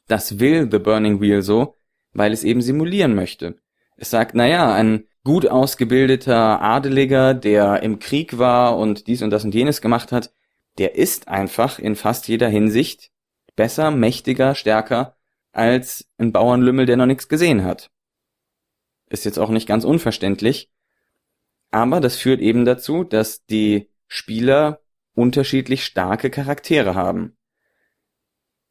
Das 0.07 0.39
will 0.39 0.67
The 0.71 0.79
Burning 0.79 1.21
Wheel 1.21 1.41
so, 1.41 1.77
weil 2.13 2.31
es 2.33 2.43
eben 2.43 2.61
simulieren 2.61 3.15
möchte. 3.15 3.57
Es 3.95 4.09
sagt, 4.09 4.35
naja, 4.35 4.73
ein 4.73 5.07
gut 5.23 5.47
ausgebildeter 5.47 6.61
Adeliger, 6.61 7.33
der 7.33 7.83
im 7.83 7.99
Krieg 7.99 8.37
war 8.37 8.77
und 8.77 9.07
dies 9.07 9.21
und 9.21 9.29
das 9.29 9.45
und 9.45 9.55
jenes 9.55 9.81
gemacht 9.81 10.11
hat, 10.11 10.33
der 10.77 10.95
ist 10.95 11.27
einfach 11.27 11.79
in 11.79 11.95
fast 11.95 12.27
jeder 12.27 12.49
Hinsicht 12.49 13.12
besser, 13.55 13.91
mächtiger, 13.91 14.55
stärker 14.55 15.17
als 15.51 16.09
ein 16.17 16.31
Bauernlümmel, 16.31 16.85
der 16.85 16.97
noch 16.97 17.05
nichts 17.05 17.29
gesehen 17.29 17.63
hat. 17.63 17.91
Ist 19.09 19.25
jetzt 19.25 19.37
auch 19.37 19.49
nicht 19.49 19.67
ganz 19.67 19.83
unverständlich, 19.83 20.71
aber 21.71 21.99
das 22.01 22.15
führt 22.15 22.41
eben 22.41 22.65
dazu, 22.65 23.03
dass 23.03 23.45
die 23.45 23.89
Spieler 24.07 24.81
unterschiedlich 25.15 25.85
starke 25.85 26.29
Charaktere 26.29 26.95
haben. 26.95 27.37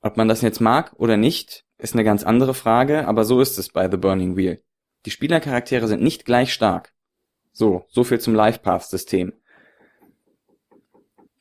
Ob 0.01 0.17
man 0.17 0.29
das 0.29 0.41
jetzt 0.41 0.61
mag 0.61 0.93
oder 0.97 1.17
nicht, 1.17 1.65
ist 1.79 1.95
eine 1.95 2.05
ganz 2.05 2.25
andere 2.25 2.55
Frage, 2.55 3.07
aber 3.07 3.25
so 3.25 3.41
ist 3.41 3.59
es 3.59 3.69
bei 3.69 3.89
The 3.91 3.97
Burning 3.97 4.37
Wheel. 4.37 4.63
Die 5.07 5.11
Spielercharaktere 5.11 5.89
sind 5.89 6.03
nicht 6.03 6.25
gleich 6.25 6.53
stark. 6.53 6.93
So, 7.53 7.87
so 7.89 8.03
viel 8.03 8.21
zum 8.21 8.35
Life 8.35 8.61
Path 8.61 8.85
System. 8.85 9.33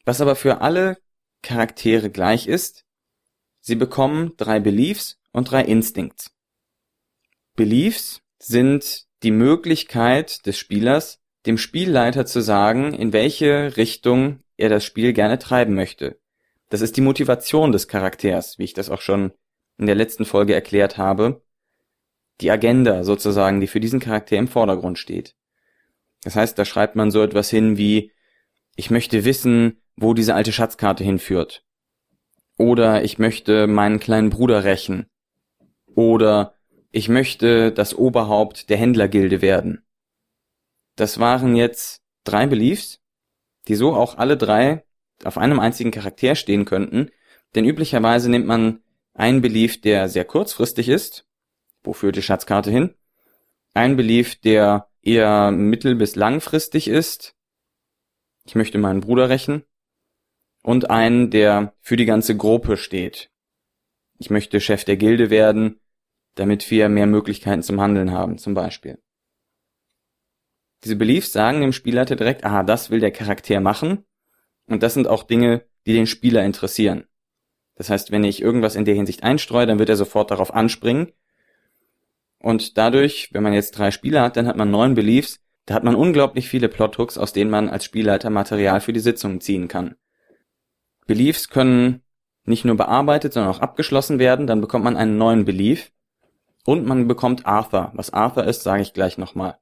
Was 0.06 0.22
aber 0.22 0.36
für 0.36 0.62
alle 0.62 0.98
Charaktere 1.42 2.10
gleich 2.10 2.48
ist, 2.48 2.86
sie 3.62 3.76
bekommen 3.76 4.34
drei 4.38 4.60
Beliefs 4.60 5.20
und 5.32 5.50
drei 5.50 5.64
Instincts. 5.64 6.32
Beliefs 7.56 8.22
sind 8.40 9.06
die 9.24 9.32
Möglichkeit 9.32 10.46
des 10.46 10.58
Spielers, 10.58 11.22
dem 11.46 11.58
Spielleiter 11.58 12.26
zu 12.26 12.42
sagen, 12.42 12.94
in 12.94 13.14
welche 13.14 13.78
Richtung 13.78 14.40
er 14.58 14.70
das 14.70 14.84
Spiel 14.84 15.14
gerne 15.14 15.40
treiben 15.40 15.74
möchte. 15.74 16.20
Das 16.70 16.82
ist 16.82 16.98
die 16.98 17.02
Motivation 17.02 17.72
des 17.72 17.88
Charakters, 17.88 18.58
wie 18.58 18.64
ich 18.64 18.74
das 18.74 18.90
auch 18.90 19.02
schon 19.02 19.32
in 19.78 19.86
der 19.86 19.96
letzten 19.96 20.26
Folge 20.26 20.54
erklärt 20.54 20.98
habe. 20.98 21.44
Die 22.40 22.52
Agenda 22.52 23.04
sozusagen, 23.04 23.60
die 23.60 23.68
für 23.68 23.80
diesen 23.80 24.00
Charakter 24.00 24.38
im 24.38 24.48
Vordergrund 24.48 24.98
steht. 24.98 25.36
Das 26.24 26.36
heißt, 26.36 26.58
da 26.58 26.66
schreibt 26.66 26.96
man 26.96 27.12
so 27.12 27.22
etwas 27.22 27.50
hin 27.50 27.78
wie, 27.78 28.12
ich 28.76 28.90
möchte 28.90 29.26
wissen, 29.26 29.82
wo 29.96 30.14
diese 30.14 30.36
alte 30.36 30.52
Schatzkarte 30.52 31.04
hinführt. 31.04 31.64
Oder 32.62 33.04
ich 33.04 33.18
möchte 33.18 33.66
meinen 33.66 34.00
kleinen 34.00 34.30
Bruder 34.30 34.64
rächen. 34.64 35.08
Oder 35.96 36.54
ich 36.92 37.10
möchte 37.10 37.72
das 37.72 37.96
Oberhaupt 37.96 38.70
der 38.70 38.78
Händlergilde 38.78 39.42
werden. 39.42 39.84
Das 40.96 41.20
waren 41.20 41.56
jetzt 41.56 42.04
drei 42.24 42.46
Beliefs, 42.46 43.02
die 43.68 43.74
so 43.74 43.96
auch 43.96 44.20
alle 44.20 44.38
drei 44.38 44.86
auf 45.24 45.40
einem 45.40 45.60
einzigen 45.60 45.90
Charakter 45.90 46.36
stehen 46.36 46.66
könnten, 46.66 47.10
denn 47.56 47.66
üblicherweise 47.66 48.30
nimmt 48.30 48.46
man 48.46 48.84
einen 49.16 49.42
Belief, 49.42 49.82
der 49.82 50.08
sehr 50.08 50.26
kurzfristig 50.26 50.88
ist, 50.88 51.26
wo 51.84 51.94
führt 51.94 52.16
die 52.16 52.22
Schatzkarte 52.22 52.70
hin, 52.70 52.94
einen 53.74 53.98
Belief, 53.98 54.40
der 54.40 54.88
eher 55.02 55.50
mittel- 55.50 55.96
bis 55.96 56.16
langfristig 56.16 56.88
ist, 56.88 57.36
ich 58.46 58.54
möchte 58.54 58.78
meinen 58.78 59.02
Bruder 59.02 59.30
rächen, 59.30 59.64
und 60.62 60.90
einen, 60.90 61.30
der 61.30 61.74
für 61.80 61.96
die 61.96 62.06
ganze 62.06 62.36
Gruppe 62.38 62.78
steht. 62.78 63.32
Ich 64.20 64.30
möchte 64.30 64.60
Chef 64.60 64.84
der 64.84 64.98
Gilde 64.98 65.30
werden, 65.30 65.80
damit 66.36 66.70
wir 66.70 66.90
mehr 66.90 67.08
Möglichkeiten 67.08 67.64
zum 67.64 67.82
Handeln 67.82 68.12
haben, 68.12 68.38
zum 68.38 68.54
Beispiel. 68.54 69.00
Diese 70.84 70.96
Beliefs 70.96 71.32
sagen 71.32 71.62
dem 71.62 71.74
Spielleiter 71.74 72.16
direkt, 72.16 72.44
aha, 72.44 72.64
das 72.64 72.90
will 72.90 73.00
der 73.00 73.12
Charakter 73.12 73.60
machen, 73.60 74.06
und 74.68 74.84
das 74.84 74.94
sind 74.94 75.08
auch 75.08 75.24
Dinge, 75.24 75.66
die 75.86 75.94
den 75.94 76.08
Spieler 76.08 76.44
interessieren. 76.44 77.06
Das 77.76 77.90
heißt, 77.90 78.12
wenn 78.12 78.24
ich 78.24 78.42
irgendwas 78.42 78.76
in 78.76 78.86
der 78.86 78.96
Hinsicht 78.96 79.24
einstreue, 79.24 79.66
dann 79.66 79.80
wird 79.80 79.90
er 79.90 79.96
sofort 79.96 80.32
darauf 80.32 80.54
anspringen. 80.54 81.12
Und 82.40 82.78
dadurch, 82.78 83.30
wenn 83.34 83.44
man 83.44 83.54
jetzt 83.54 83.72
drei 83.72 83.92
Spieler 83.92 84.22
hat, 84.22 84.38
dann 84.38 84.48
hat 84.48 84.58
man 84.58 84.72
neun 84.72 84.96
Beliefs, 84.96 85.40
da 85.66 85.76
hat 85.76 85.84
man 85.84 85.96
unglaublich 85.96 86.48
viele 86.50 86.70
Plothooks, 86.70 87.18
aus 87.18 87.34
denen 87.34 87.52
man 87.52 87.70
als 87.70 87.86
Spielleiter 87.86 88.30
Material 88.30 88.82
für 88.82 88.94
die 88.94 89.00
Sitzung 89.00 89.42
ziehen 89.42 89.68
kann. 89.68 89.96
Beliefs 91.08 91.50
können 91.50 92.04
nicht 92.46 92.66
nur 92.66 92.76
bearbeitet, 92.76 93.34
sondern 93.34 93.54
auch 93.54 93.60
abgeschlossen 93.60 94.20
werden, 94.20 94.48
dann 94.48 94.62
bekommt 94.62 94.84
man 94.84 94.98
einen 94.98 95.18
neuen 95.18 95.46
Belief 95.46 95.92
und 96.66 96.86
man 96.86 97.08
bekommt 97.08 97.46
Arthur. 97.46 97.92
Was 97.96 98.12
Arthur 98.12 98.46
ist, 98.46 98.64
sage 98.64 98.82
ich 98.82 98.94
gleich 98.94 99.18
nochmal. 99.18 99.60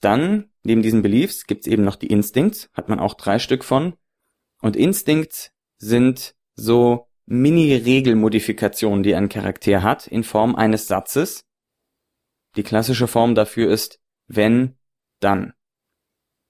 Dann, 0.00 0.50
neben 0.62 0.82
diesen 0.82 1.02
Beliefs, 1.02 1.46
gibt's 1.46 1.66
eben 1.66 1.84
noch 1.84 1.96
die 1.96 2.06
Instincts, 2.06 2.70
hat 2.72 2.88
man 2.88 2.98
auch 2.98 3.14
drei 3.14 3.38
Stück 3.38 3.64
von. 3.64 3.94
Und 4.62 4.76
Instincts 4.76 5.52
sind 5.76 6.34
so 6.54 7.08
Mini-Regelmodifikationen, 7.26 9.02
die 9.02 9.14
ein 9.14 9.28
Charakter 9.28 9.82
hat, 9.82 10.06
in 10.06 10.24
Form 10.24 10.56
eines 10.56 10.86
Satzes. 10.86 11.44
Die 12.56 12.62
klassische 12.62 13.06
Form 13.06 13.34
dafür 13.34 13.70
ist 13.70 14.00
wenn, 14.32 14.76
dann. 15.18 15.54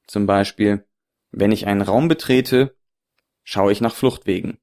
Zum 0.06 0.26
Beispiel, 0.26 0.86
wenn 1.30 1.50
ich 1.50 1.66
einen 1.66 1.80
Raum 1.80 2.08
betrete, 2.08 2.76
schaue 3.44 3.72
ich 3.72 3.80
nach 3.80 3.94
Fluchtwegen. 3.94 4.58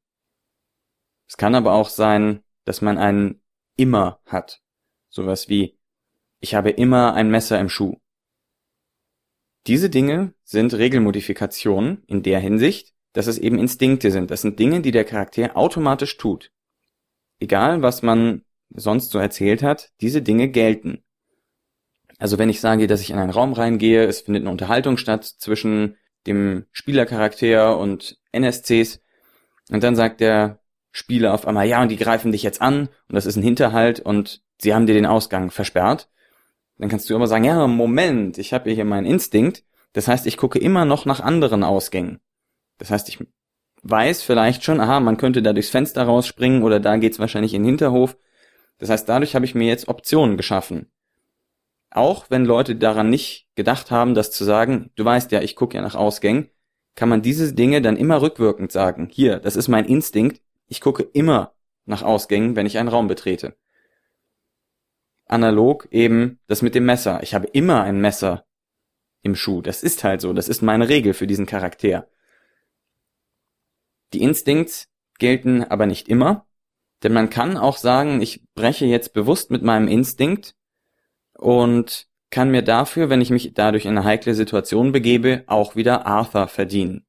Es 1.28 1.38
kann 1.38 1.56
aber 1.56 1.74
auch 1.74 1.90
sein, 1.90 2.44
dass 2.66 2.82
man 2.82 2.98
einen 2.98 3.42
immer 3.76 4.20
hat. 4.26 4.62
Sowas 5.10 5.50
wie, 5.50 5.78
ich 6.40 6.56
habe 6.56 6.70
immer 6.70 7.14
ein 7.14 7.30
Messer 7.30 7.60
im 7.60 7.70
Schuh. 7.70 7.98
Diese 9.68 9.90
Dinge 9.90 10.34
sind 10.44 10.74
Regelmodifikationen 10.74 12.04
in 12.08 12.24
der 12.24 12.40
Hinsicht, 12.40 12.94
dass 13.14 13.28
es 13.28 13.38
eben 13.38 13.60
Instinkte 13.60 14.12
sind. 14.12 14.32
Das 14.32 14.42
sind 14.42 14.60
Dinge, 14.60 14.82
die 14.82 14.92
der 14.92 15.04
Charakter 15.04 15.58
automatisch 15.58 16.18
tut. 16.18 16.52
Egal, 17.40 17.82
was 17.82 18.02
man 18.02 18.44
sonst 18.70 19.12
so 19.12 19.20
erzählt 19.20 19.64
hat, 19.64 19.92
diese 20.02 20.22
Dinge 20.22 20.50
gelten. 20.50 21.04
Also 22.18 22.38
wenn 22.38 22.50
ich 22.50 22.62
sage, 22.62 22.88
dass 22.88 23.02
ich 23.02 23.12
in 23.12 23.18
einen 23.18 23.30
Raum 23.30 23.54
reingehe, 23.54 24.06
es 24.06 24.22
findet 24.22 24.44
eine 24.44 24.52
Unterhaltung 24.52 24.98
statt 24.98 25.26
zwischen 25.26 25.98
dem 26.28 26.66
Spielercharakter 26.72 27.78
und 27.78 28.20
NSCs. 28.32 29.02
Und 29.72 29.84
dann 29.84 29.96
sagt 29.96 30.22
der 30.22 30.60
Spieler 30.92 31.34
auf 31.34 31.48
einmal, 31.48 31.68
ja, 31.68 31.82
und 31.82 31.90
die 31.90 31.98
greifen 31.98 32.32
dich 32.32 32.44
jetzt 32.44 32.62
an 32.62 32.90
und 33.08 33.16
das 33.16 33.26
ist 33.26 33.36
ein 33.36 33.44
Hinterhalt 33.44 34.00
und 34.00 34.42
sie 34.60 34.74
haben 34.74 34.86
dir 34.86 34.94
den 34.94 35.06
Ausgang 35.06 35.52
versperrt. 35.52 36.10
Dann 36.78 36.90
kannst 36.90 37.10
du 37.10 37.16
immer 37.16 37.28
sagen, 37.28 37.44
ja, 37.44 37.66
Moment, 37.68 38.38
ich 38.38 38.54
habe 38.54 38.72
hier 38.72 38.86
meinen 38.86 39.08
Instinkt. 39.08 39.64
Das 39.94 40.08
heißt, 40.08 40.28
ich 40.28 40.38
gucke 40.38 40.60
immer 40.60 40.86
noch 40.86 41.06
nach 41.06 41.20
anderen 41.20 41.64
Ausgängen. 41.64 42.20
Das 42.78 42.92
heißt, 42.92 43.10
ich 43.10 43.20
weiß 43.84 44.22
vielleicht 44.22 44.64
schon, 44.64 44.80
aha, 44.80 45.00
man 45.00 45.18
könnte 45.18 45.42
da 45.42 45.54
durchs 45.54 45.70
Fenster 45.70 46.04
rausspringen 46.04 46.62
oder 46.64 46.80
da 46.80 46.98
geht's 46.98 47.20
wahrscheinlich 47.20 47.54
in 47.54 47.64
den 47.64 47.70
Hinterhof. 47.70 48.18
Das 48.78 48.90
heißt, 48.90 49.10
dadurch 49.10 49.34
habe 49.34 49.46
ich 49.46 49.56
mir 49.56 49.68
jetzt 49.68 49.88
Optionen 49.88 50.38
geschaffen. 50.38 50.92
Auch 51.98 52.30
wenn 52.30 52.46
Leute 52.46 52.76
daran 52.76 53.10
nicht 53.10 53.48
gedacht 53.56 53.92
haben, 53.92 54.14
das 54.14 54.32
zu 54.32 54.44
sagen, 54.44 54.92
du 54.96 55.04
weißt 55.04 55.32
ja, 55.32 55.42
ich 55.42 55.56
gucke 55.56 55.76
ja 55.76 55.82
nach 55.82 55.96
Ausgängen, 55.96 56.50
kann 56.96 57.10
man 57.10 57.22
diese 57.22 57.54
Dinge 57.54 57.82
dann 57.82 57.98
immer 57.98 58.22
rückwirkend 58.22 58.72
sagen. 58.72 59.10
Hier, 59.12 59.40
das 59.40 59.56
ist 59.56 59.68
mein 59.68 59.86
Instinkt, 59.86 60.42
ich 60.68 60.82
gucke 60.82 61.04
immer 61.04 61.54
nach 61.86 62.04
Ausgängen, 62.04 62.56
wenn 62.56 62.66
ich 62.66 62.78
einen 62.78 62.90
Raum 62.90 63.08
betrete. 63.08 63.56
Analog 65.26 65.88
eben 65.92 66.40
das 66.48 66.62
mit 66.62 66.76
dem 66.76 66.86
Messer. 66.86 67.22
Ich 67.22 67.34
habe 67.34 67.48
immer 67.48 67.84
ein 67.84 68.00
Messer 68.00 68.46
im 69.22 69.36
Schuh. 69.36 69.62
Das 69.62 69.84
ist 69.84 70.04
halt 70.04 70.22
so, 70.22 70.34
das 70.34 70.48
ist 70.48 70.62
meine 70.62 70.90
Regel 70.90 71.14
für 71.14 71.28
diesen 71.28 71.46
Charakter. 71.46 72.08
Die 74.14 74.22
Instincts 74.22 74.90
gelten 75.20 75.64
aber 75.64 75.86
nicht 75.86 76.08
immer, 76.08 76.48
denn 77.04 77.14
man 77.14 77.30
kann 77.30 77.58
auch 77.58 77.78
sagen, 77.78 78.22
ich 78.22 78.44
breche 78.56 78.86
jetzt 78.86 79.14
bewusst 79.14 79.52
mit 79.52 79.64
meinem 79.64 79.88
Instinkt 79.88 80.56
und 81.38 82.08
kann 82.30 82.52
mir 82.52 82.62
dafür, 82.62 83.10
wenn 83.10 83.22
ich 83.22 83.30
mich 83.30 83.54
dadurch 83.54 83.86
in 83.86 83.92
eine 83.92 84.04
heikle 84.04 84.34
Situation 84.34 84.92
begebe, 84.92 85.44
auch 85.48 85.76
wieder 85.76 86.06
Arthur 86.06 86.48
verdienen. 86.48 87.06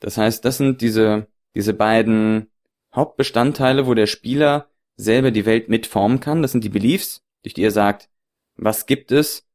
Das 0.00 0.16
heißt, 0.16 0.44
das 0.44 0.56
sind 0.56 0.80
diese, 0.80 1.28
diese 1.54 1.74
beiden 1.74 2.50
Hauptbestandteile, 2.94 3.86
wo 3.86 3.94
der 3.94 4.06
Spieler 4.06 4.68
selber 4.96 5.30
die 5.30 5.46
Welt 5.46 5.68
mitformen 5.68 6.20
kann. 6.20 6.42
Das 6.42 6.52
sind 6.52 6.64
die 6.64 6.68
Beliefs, 6.68 7.22
durch 7.42 7.54
die 7.54 7.62
er 7.62 7.70
sagt, 7.70 8.10
was 8.56 8.86
gibt 8.86 9.12
es? 9.12 9.48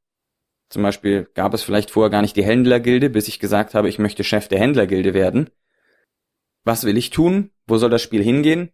Zum 0.70 0.84
Beispiel 0.84 1.30
gab 1.34 1.54
es 1.54 1.64
vielleicht 1.64 1.92
vorher 1.92 2.10
gar 2.10 2.22
nicht 2.22 2.36
die 2.36 2.44
Händlergilde, 2.44 3.10
bis 3.10 3.28
ich 3.28 3.40
gesagt 3.40 3.74
habe, 3.74 3.90
ich 3.90 4.00
möchte 4.00 4.24
Chef 4.24 4.48
der 4.48 4.60
Händlergilde 4.60 5.14
werden. 5.14 5.50
Was 6.64 6.84
will 6.84 6.98
ich 6.98 7.10
tun? 7.10 7.52
Wo 7.66 7.78
soll 7.78 7.90
das 7.90 8.02
Spiel 8.02 8.24
hingehen? 8.24 8.72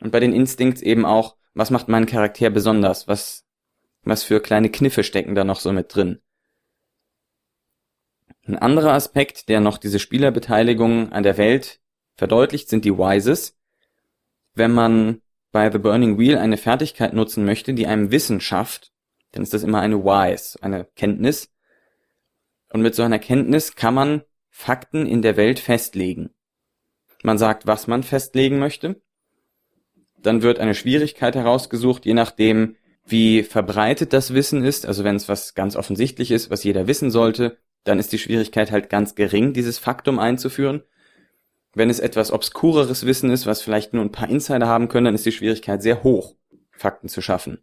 Und 0.00 0.10
bei 0.10 0.20
den 0.20 0.32
Instincts 0.32 0.82
eben 0.82 1.04
auch, 1.04 1.36
was 1.54 1.70
macht 1.70 1.88
meinen 1.88 2.06
Charakter 2.06 2.50
besonders? 2.50 3.08
Was, 3.08 3.43
was 4.04 4.22
für 4.22 4.40
kleine 4.40 4.70
Kniffe 4.70 5.04
stecken 5.04 5.34
da 5.34 5.44
noch 5.44 5.60
so 5.60 5.72
mit 5.72 5.94
drin? 5.94 6.20
Ein 8.46 8.58
anderer 8.58 8.92
Aspekt, 8.92 9.48
der 9.48 9.60
noch 9.60 9.78
diese 9.78 9.98
Spielerbeteiligung 9.98 11.12
an 11.12 11.22
der 11.22 11.38
Welt 11.38 11.80
verdeutlicht, 12.16 12.68
sind 12.68 12.84
die 12.84 12.96
Wises. 12.96 13.56
Wenn 14.54 14.72
man 14.72 15.22
bei 15.50 15.70
The 15.70 15.78
Burning 15.78 16.18
Wheel 16.18 16.36
eine 16.36 16.56
Fertigkeit 16.56 17.14
nutzen 17.14 17.44
möchte, 17.44 17.74
die 17.74 17.86
einem 17.86 18.10
Wissen 18.10 18.40
schafft, 18.40 18.92
dann 19.32 19.42
ist 19.42 19.54
das 19.54 19.62
immer 19.62 19.80
eine 19.80 20.04
Wise, 20.04 20.58
eine 20.62 20.84
Kenntnis. 20.96 21.50
Und 22.70 22.82
mit 22.82 22.94
so 22.94 23.02
einer 23.02 23.18
Kenntnis 23.18 23.74
kann 23.74 23.94
man 23.94 24.22
Fakten 24.50 25.06
in 25.06 25.22
der 25.22 25.36
Welt 25.36 25.58
festlegen. 25.58 26.30
Man 27.22 27.38
sagt, 27.38 27.66
was 27.66 27.86
man 27.86 28.02
festlegen 28.02 28.58
möchte. 28.58 29.00
Dann 30.18 30.42
wird 30.42 30.58
eine 30.58 30.74
Schwierigkeit 30.74 31.34
herausgesucht, 31.34 32.04
je 32.04 32.14
nachdem, 32.14 32.76
wie 33.04 33.42
verbreitet 33.42 34.12
das 34.12 34.32
Wissen 34.32 34.64
ist. 34.64 34.86
Also 34.86 35.04
wenn 35.04 35.16
es 35.16 35.28
was 35.28 35.54
ganz 35.54 35.76
offensichtlich 35.76 36.30
ist, 36.30 36.50
was 36.50 36.64
jeder 36.64 36.86
wissen 36.86 37.10
sollte, 37.10 37.58
dann 37.84 37.98
ist 37.98 38.12
die 38.12 38.18
Schwierigkeit 38.18 38.70
halt 38.70 38.88
ganz 38.88 39.14
gering, 39.14 39.52
dieses 39.52 39.78
Faktum 39.78 40.18
einzuführen. 40.18 40.82
Wenn 41.74 41.90
es 41.90 42.00
etwas 42.00 42.32
obskureres 42.32 43.04
Wissen 43.04 43.30
ist, 43.30 43.46
was 43.46 43.60
vielleicht 43.60 43.92
nur 43.92 44.02
ein 44.02 44.12
paar 44.12 44.28
Insider 44.28 44.66
haben 44.66 44.88
können, 44.88 45.06
dann 45.06 45.14
ist 45.14 45.26
die 45.26 45.32
Schwierigkeit 45.32 45.82
sehr 45.82 46.02
hoch, 46.02 46.34
Fakten 46.70 47.08
zu 47.08 47.20
schaffen. 47.20 47.62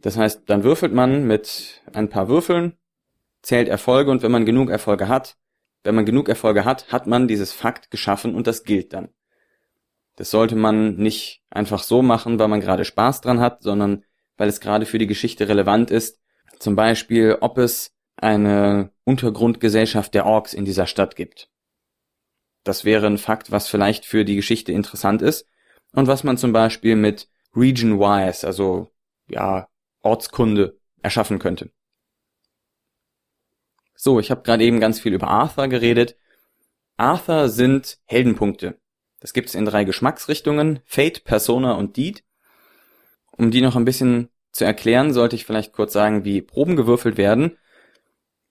Das 0.00 0.16
heißt, 0.16 0.42
dann 0.46 0.64
würfelt 0.64 0.92
man 0.92 1.26
mit 1.26 1.82
ein 1.92 2.08
paar 2.08 2.28
Würfeln, 2.28 2.74
zählt 3.42 3.68
Erfolge 3.68 4.10
und 4.10 4.22
wenn 4.22 4.30
man 4.30 4.46
genug 4.46 4.70
Erfolge 4.70 5.08
hat, 5.08 5.36
wenn 5.82 5.94
man 5.94 6.06
genug 6.06 6.28
Erfolge 6.28 6.64
hat, 6.64 6.92
hat 6.92 7.06
man 7.06 7.26
dieses 7.26 7.52
Fakt 7.52 7.90
geschaffen 7.90 8.34
und 8.34 8.46
das 8.46 8.64
gilt 8.64 8.92
dann. 8.92 9.08
Das 10.16 10.30
sollte 10.30 10.56
man 10.56 10.96
nicht 10.96 11.42
einfach 11.48 11.82
so 11.82 12.02
machen, 12.02 12.38
weil 12.38 12.48
man 12.48 12.60
gerade 12.60 12.84
Spaß 12.84 13.22
dran 13.22 13.40
hat, 13.40 13.62
sondern 13.62 14.04
weil 14.40 14.48
es 14.48 14.60
gerade 14.60 14.86
für 14.86 14.96
die 14.96 15.06
Geschichte 15.06 15.48
relevant 15.48 15.90
ist. 15.90 16.18
Zum 16.58 16.74
Beispiel, 16.74 17.36
ob 17.42 17.58
es 17.58 17.94
eine 18.16 18.90
Untergrundgesellschaft 19.04 20.14
der 20.14 20.24
Orks 20.24 20.54
in 20.54 20.64
dieser 20.64 20.86
Stadt 20.86 21.14
gibt. 21.14 21.50
Das 22.64 22.86
wäre 22.86 23.06
ein 23.06 23.18
Fakt, 23.18 23.50
was 23.50 23.68
vielleicht 23.68 24.06
für 24.06 24.24
die 24.24 24.36
Geschichte 24.36 24.72
interessant 24.72 25.20
ist 25.20 25.46
und 25.92 26.06
was 26.06 26.24
man 26.24 26.38
zum 26.38 26.54
Beispiel 26.54 26.96
mit 26.96 27.28
Region 27.54 28.00
Wise, 28.00 28.46
also 28.46 28.88
ja, 29.28 29.68
Ortskunde 30.00 30.80
erschaffen 31.02 31.38
könnte. 31.38 31.70
So, 33.94 34.20
ich 34.20 34.30
habe 34.30 34.40
gerade 34.40 34.64
eben 34.64 34.80
ganz 34.80 35.00
viel 35.00 35.12
über 35.12 35.28
Arthur 35.28 35.68
geredet. 35.68 36.16
Arthur 36.96 37.50
sind 37.50 37.98
Heldenpunkte. 38.06 38.80
Das 39.20 39.34
gibt's 39.34 39.54
in 39.54 39.66
drei 39.66 39.84
Geschmacksrichtungen, 39.84 40.80
Fate, 40.86 41.24
Persona 41.24 41.74
und 41.74 41.98
Deed. 41.98 42.24
Um 43.40 43.50
die 43.50 43.62
noch 43.62 43.74
ein 43.74 43.86
bisschen 43.86 44.28
zu 44.52 44.64
erklären, 44.64 45.12
sollte 45.12 45.36
ich 45.36 45.44
vielleicht 45.44 45.72
kurz 45.72 45.92
sagen, 45.92 46.24
wie 46.24 46.42
Proben 46.42 46.76
gewürfelt 46.76 47.16
werden. 47.16 47.56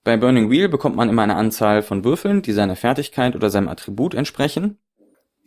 Bei 0.04 0.18
Burning 0.18 0.50
Wheel 0.50 0.70
bekommt 0.70 0.96
man 0.96 1.10
immer 1.10 1.24
eine 1.24 1.36
Anzahl 1.36 1.82
von 1.82 2.04
Würfeln, 2.04 2.42
die 2.42 2.54
seiner 2.54 2.76
Fertigkeit 2.76 3.36
oder 3.36 3.50
seinem 3.50 3.68
Attribut 3.68 4.14
entsprechen. 4.14 4.78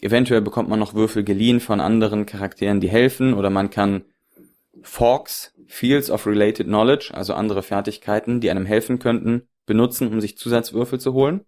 Eventuell 0.00 0.42
bekommt 0.42 0.68
man 0.68 0.78
noch 0.78 0.94
Würfel 0.94 1.24
geliehen 1.24 1.60
von 1.60 1.80
anderen 1.80 2.26
Charakteren, 2.26 2.80
die 2.80 2.90
helfen, 2.90 3.34
oder 3.34 3.50
man 3.50 3.70
kann 3.70 4.04
Forks, 4.82 5.54
Fields 5.66 6.10
of 6.10 6.26
Related 6.26 6.66
Knowledge, 6.66 7.12
also 7.14 7.34
andere 7.34 7.62
Fertigkeiten, 7.62 8.40
die 8.40 8.50
einem 8.50 8.66
helfen 8.66 8.98
könnten, 8.98 9.48
benutzen, 9.64 10.08
um 10.08 10.20
sich 10.20 10.36
Zusatzwürfel 10.36 11.00
zu 11.00 11.12
holen. 11.12 11.44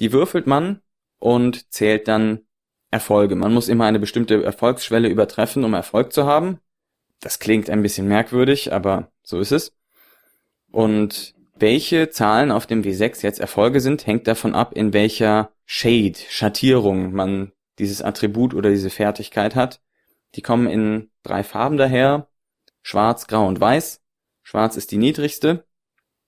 Die 0.00 0.12
würfelt 0.12 0.46
man 0.46 0.80
und 1.18 1.72
zählt 1.72 2.08
dann 2.08 2.40
Erfolge. 2.90 3.34
Man 3.36 3.52
muss 3.52 3.68
immer 3.68 3.84
eine 3.84 3.98
bestimmte 3.98 4.42
Erfolgsschwelle 4.42 5.08
übertreffen, 5.08 5.64
um 5.64 5.74
Erfolg 5.74 6.12
zu 6.12 6.24
haben. 6.24 6.60
Das 7.20 7.38
klingt 7.38 7.68
ein 7.70 7.82
bisschen 7.82 8.06
merkwürdig, 8.06 8.72
aber 8.72 9.10
so 9.22 9.40
ist 9.40 9.52
es. 9.52 9.76
Und 10.70 11.34
welche 11.56 12.10
Zahlen 12.10 12.50
auf 12.50 12.66
dem 12.66 12.82
W6 12.82 13.22
jetzt 13.22 13.40
Erfolge 13.40 13.80
sind, 13.80 14.06
hängt 14.06 14.28
davon 14.28 14.54
ab, 14.54 14.72
in 14.76 14.92
welcher 14.92 15.50
Shade, 15.64 16.18
Schattierung 16.28 17.12
man 17.12 17.52
dieses 17.78 18.02
Attribut 18.02 18.54
oder 18.54 18.70
diese 18.70 18.90
Fertigkeit 18.90 19.54
hat. 19.54 19.80
Die 20.34 20.42
kommen 20.42 20.68
in 20.68 21.10
drei 21.22 21.42
Farben 21.42 21.76
daher. 21.76 22.28
Schwarz, 22.82 23.26
Grau 23.26 23.46
und 23.46 23.60
Weiß. 23.60 24.00
Schwarz 24.42 24.76
ist 24.76 24.92
die 24.92 24.98
niedrigste. 24.98 25.64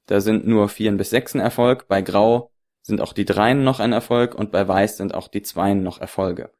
Da 0.06 0.20
sind 0.20 0.46
nur 0.46 0.68
Vieren 0.68 0.96
bis 0.96 1.10
Sechsen 1.10 1.40
Erfolg. 1.40 1.86
Bei 1.86 2.02
Grau 2.02 2.50
sind 2.82 3.00
auch 3.00 3.12
die 3.12 3.24
Dreien 3.24 3.62
noch 3.62 3.78
ein 3.78 3.92
Erfolg 3.92 4.34
und 4.34 4.50
bei 4.50 4.66
Weiß 4.66 4.96
sind 4.96 5.14
auch 5.14 5.28
die 5.28 5.42
Zweien 5.42 5.82
noch 5.82 6.00
Erfolge. 6.00 6.50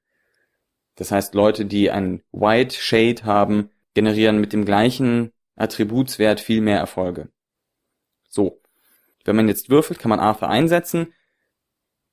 Das 0.95 1.11
heißt, 1.11 1.35
Leute, 1.35 1.65
die 1.65 1.91
ein 1.91 2.23
White 2.31 2.77
Shade 2.77 3.25
haben, 3.25 3.71
generieren 3.95 4.41
mit 4.41 4.53
dem 4.53 4.65
gleichen 4.65 5.33
Attributswert 5.57 6.41
viel 6.41 6.61
mehr 6.61 6.79
Erfolge. 6.79 7.29
So. 8.29 8.61
Wenn 9.25 9.37
man 9.37 9.49
jetzt 9.49 9.69
würfelt, 9.69 9.99
kann 9.99 10.09
man 10.09 10.21
Arthur 10.21 10.49
einsetzen. 10.49 11.13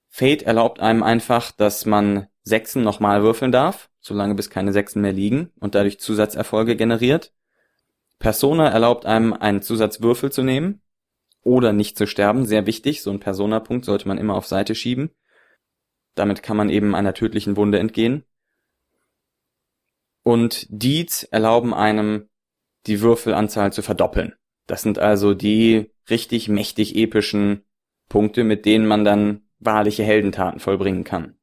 Fate 0.10 0.44
erlaubt 0.44 0.80
einem 0.80 1.04
einfach, 1.04 1.52
dass 1.52 1.86
man 1.86 2.28
Sechsen 2.44 2.84
nochmal 2.84 3.24
würfeln 3.24 3.52
darf, 3.52 3.90
solange 4.02 4.36
bis 4.36 4.50
keine 4.50 4.74
Sechsen 4.74 5.02
mehr 5.02 5.14
liegen 5.14 5.52
und 5.60 5.76
dadurch 5.76 6.00
Zusatzerfolge 6.00 6.76
generiert. 6.76 7.34
Persona 8.20 8.70
erlaubt 8.70 9.06
einem 9.06 9.34
einen 9.34 9.62
Zusatzwürfel 9.62 10.32
zu 10.32 10.44
nehmen 10.44 10.82
oder 11.44 11.72
nicht 11.72 11.98
zu 11.98 12.08
sterben, 12.08 12.46
sehr 12.46 12.66
wichtig, 12.66 13.02
so 13.02 13.12
ein 13.12 13.20
Persona-Punkt 13.20 13.86
sollte 13.86 14.08
man 14.08 14.18
immer 14.18 14.36
auf 14.36 14.48
Seite 14.48 14.76
schieben. 14.76 15.12
Damit 16.16 16.42
kann 16.42 16.58
man 16.58 16.70
eben 16.70 16.96
einer 16.96 17.14
tödlichen 17.14 17.56
Wunde 17.58 17.80
entgehen. 17.80 18.26
Und 20.28 20.68
Deeds 20.70 21.24
erlauben 21.24 21.74
einem, 21.74 22.28
die 22.86 23.00
Würfelanzahl 23.00 23.72
zu 23.72 23.82
verdoppeln. 23.82 24.34
Das 24.66 24.82
sind 24.82 25.00
also 25.00 25.34
die 25.34 25.90
richtig 26.10 26.50
mächtig 26.50 26.98
epischen 26.98 27.64
Punkte, 28.10 28.44
mit 28.44 28.66
denen 28.66 28.88
man 28.88 29.06
dann 29.06 29.44
wahrliche 29.60 30.04
Heldentaten 30.04 30.60
vollbringen 30.60 31.06
kann. 31.06 31.36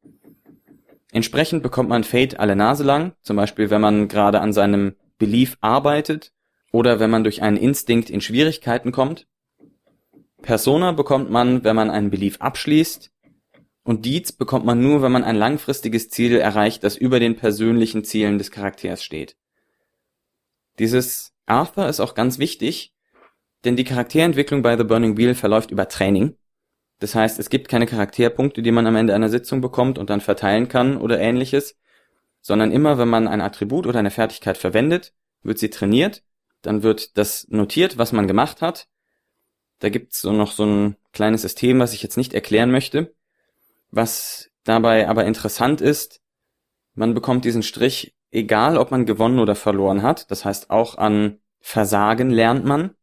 Entsprechend 1.12 1.62
bekommt 1.62 1.88
man 1.88 2.04
Fate 2.04 2.38
alle 2.38 2.56
Nase 2.56 2.84
lang, 2.84 3.14
zum 3.22 3.36
Beispiel 3.36 3.70
wenn 3.70 3.80
man 3.80 4.06
gerade 4.06 4.42
an 4.42 4.52
seinem 4.52 4.96
Belief 5.16 5.56
arbeitet 5.62 6.34
oder 6.70 7.00
wenn 7.00 7.08
man 7.08 7.24
durch 7.24 7.40
einen 7.40 7.56
Instinkt 7.56 8.10
in 8.10 8.20
Schwierigkeiten 8.20 8.92
kommt. 8.92 9.26
Persona 10.42 10.92
bekommt 10.92 11.30
man, 11.30 11.64
wenn 11.64 11.74
man 11.74 11.88
einen 11.88 12.10
Belief 12.10 12.38
abschließt 12.38 13.13
und 13.84 14.06
Deeds 14.06 14.32
bekommt 14.32 14.64
man 14.64 14.80
nur, 14.80 15.02
wenn 15.02 15.12
man 15.12 15.24
ein 15.24 15.36
langfristiges 15.36 16.08
Ziel 16.08 16.36
erreicht, 16.36 16.82
das 16.82 16.96
über 16.96 17.20
den 17.20 17.36
persönlichen 17.36 18.02
Zielen 18.02 18.38
des 18.38 18.50
Charakters 18.50 19.04
steht. 19.04 19.36
Dieses 20.78 21.32
Arthur 21.46 21.86
ist 21.88 22.00
auch 22.00 22.14
ganz 22.14 22.38
wichtig, 22.38 22.94
denn 23.64 23.76
die 23.76 23.84
Charakterentwicklung 23.84 24.62
bei 24.62 24.76
The 24.76 24.84
Burning 24.84 25.16
Wheel 25.16 25.34
verläuft 25.34 25.70
über 25.70 25.88
Training. 25.88 26.36
Das 26.98 27.14
heißt, 27.14 27.38
es 27.38 27.50
gibt 27.50 27.68
keine 27.68 27.86
Charakterpunkte, 27.86 28.62
die 28.62 28.72
man 28.72 28.86
am 28.86 28.96
Ende 28.96 29.14
einer 29.14 29.28
Sitzung 29.28 29.60
bekommt 29.60 29.98
und 29.98 30.10
dann 30.10 30.20
verteilen 30.22 30.68
kann 30.68 30.96
oder 30.96 31.20
ähnliches, 31.20 31.76
sondern 32.40 32.72
immer, 32.72 32.98
wenn 32.98 33.08
man 33.08 33.28
ein 33.28 33.42
Attribut 33.42 33.86
oder 33.86 33.98
eine 33.98 34.10
Fertigkeit 34.10 34.56
verwendet, 34.56 35.12
wird 35.42 35.58
sie 35.58 35.70
trainiert, 35.70 36.22
dann 36.62 36.82
wird 36.82 37.18
das 37.18 37.46
notiert, 37.48 37.98
was 37.98 38.12
man 38.12 38.26
gemacht 38.26 38.62
hat. 38.62 38.88
Da 39.80 39.90
gibt's 39.90 40.22
so 40.22 40.32
noch 40.32 40.52
so 40.52 40.64
ein 40.64 40.96
kleines 41.12 41.42
System, 41.42 41.78
was 41.78 41.92
ich 41.92 42.02
jetzt 42.02 42.16
nicht 42.16 42.32
erklären 42.32 42.70
möchte. 42.70 43.14
Was 43.96 44.50
dabei 44.64 45.08
aber 45.08 45.24
interessant 45.24 45.80
ist, 45.80 46.20
man 46.94 47.14
bekommt 47.14 47.44
diesen 47.44 47.62
Strich, 47.62 48.16
egal 48.32 48.76
ob 48.76 48.90
man 48.90 49.06
gewonnen 49.06 49.38
oder 49.38 49.54
verloren 49.54 50.02
hat, 50.02 50.32
das 50.32 50.44
heißt 50.44 50.70
auch 50.70 50.98
an 50.98 51.38
Versagen 51.60 52.28
lernt 52.28 52.64
man. 52.64 52.96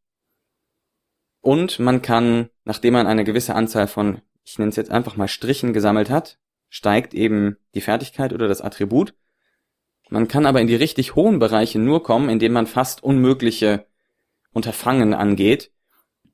Und 1.39 1.79
man 1.79 2.01
kann, 2.01 2.49
nachdem 2.65 2.91
man 2.93 3.07
eine 3.07 3.23
gewisse 3.23 3.55
Anzahl 3.55 3.87
von, 3.87 4.21
ich 4.43 4.59
nenne 4.59 4.67
es 4.67 4.75
jetzt 4.75 4.91
einfach 4.91 5.15
mal 5.15 5.29
Strichen 5.29 5.71
gesammelt 5.71 6.09
hat, 6.09 6.39
steigt 6.67 7.13
eben 7.13 7.55
die 7.73 7.81
Fertigkeit 7.81 8.33
oder 8.33 8.49
das 8.49 8.59
Attribut. 8.59 9.13
Man 10.09 10.27
kann 10.27 10.45
aber 10.45 10.59
in 10.59 10.67
die 10.67 10.75
richtig 10.75 11.15
hohen 11.15 11.39
Bereiche 11.39 11.79
nur 11.79 12.03
kommen, 12.03 12.27
indem 12.27 12.51
man 12.51 12.67
fast 12.67 13.01
unmögliche 13.01 13.87
Unterfangen 14.51 15.13
angeht. 15.13 15.71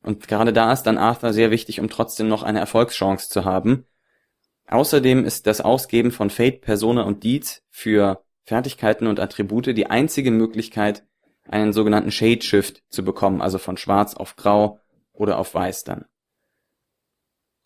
Und 0.02 0.28
gerade 0.28 0.52
da 0.52 0.74
ist 0.74 0.84
dann 0.84 0.98
Arthur 0.98 1.32
sehr 1.32 1.52
wichtig, 1.52 1.80
um 1.80 1.90
trotzdem 1.90 2.28
noch 2.28 2.42
eine 2.42 2.60
Erfolgschance 2.60 3.30
zu 3.30 3.46
haben. 3.46 3.86
Außerdem 4.68 5.24
ist 5.26 5.48
das 5.48 5.62
Ausgeben 5.62 6.12
von 6.12 6.30
Fate, 6.30 6.62
Persona 6.62 7.04
und 7.04 7.24
Deeds 7.24 7.64
für 7.70 8.24
Fertigkeiten 8.44 9.08
und 9.08 9.20
Attribute 9.20 9.68
die 9.68 9.88
einzige 9.88 10.32
Möglichkeit, 10.32 11.06
einen 11.48 11.72
sogenannten 11.72 12.12
Shade 12.12 12.42
Shift 12.42 12.84
zu 12.90 13.04
bekommen, 13.04 13.42
also 13.42 13.58
von 13.58 13.78
schwarz 13.78 14.14
auf 14.14 14.36
grau 14.36 14.80
oder 15.14 15.38
auf 15.38 15.54
weiß 15.54 15.86
dann. 15.86 16.06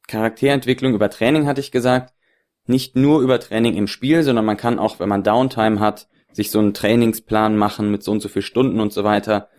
Charakterentwicklung 0.08 0.94
über 0.94 1.10
Training 1.10 1.48
hatte 1.48 1.62
ich 1.62 1.72
gesagt, 1.72 2.14
nicht 2.66 2.96
nur 2.96 3.22
über 3.22 3.40
Training 3.40 3.76
im 3.76 3.88
Spiel, 3.88 4.24
sondern 4.24 4.46
man 4.46 4.58
kann 4.58 4.78
auch, 4.78 5.00
wenn 5.00 5.10
man 5.10 5.24
Downtime 5.24 5.80
hat, 5.80 6.08
sich 6.32 6.52
so 6.52 6.60
einen 6.60 6.74
Trainingsplan 6.74 7.58
machen 7.58 7.92
mit 7.92 8.04
so 8.04 8.12
und 8.12 8.22
so 8.22 8.30
viel 8.30 8.42
Stunden 8.42 8.80
und 8.80 8.94
so 8.94 9.04
weiter. 9.04 9.50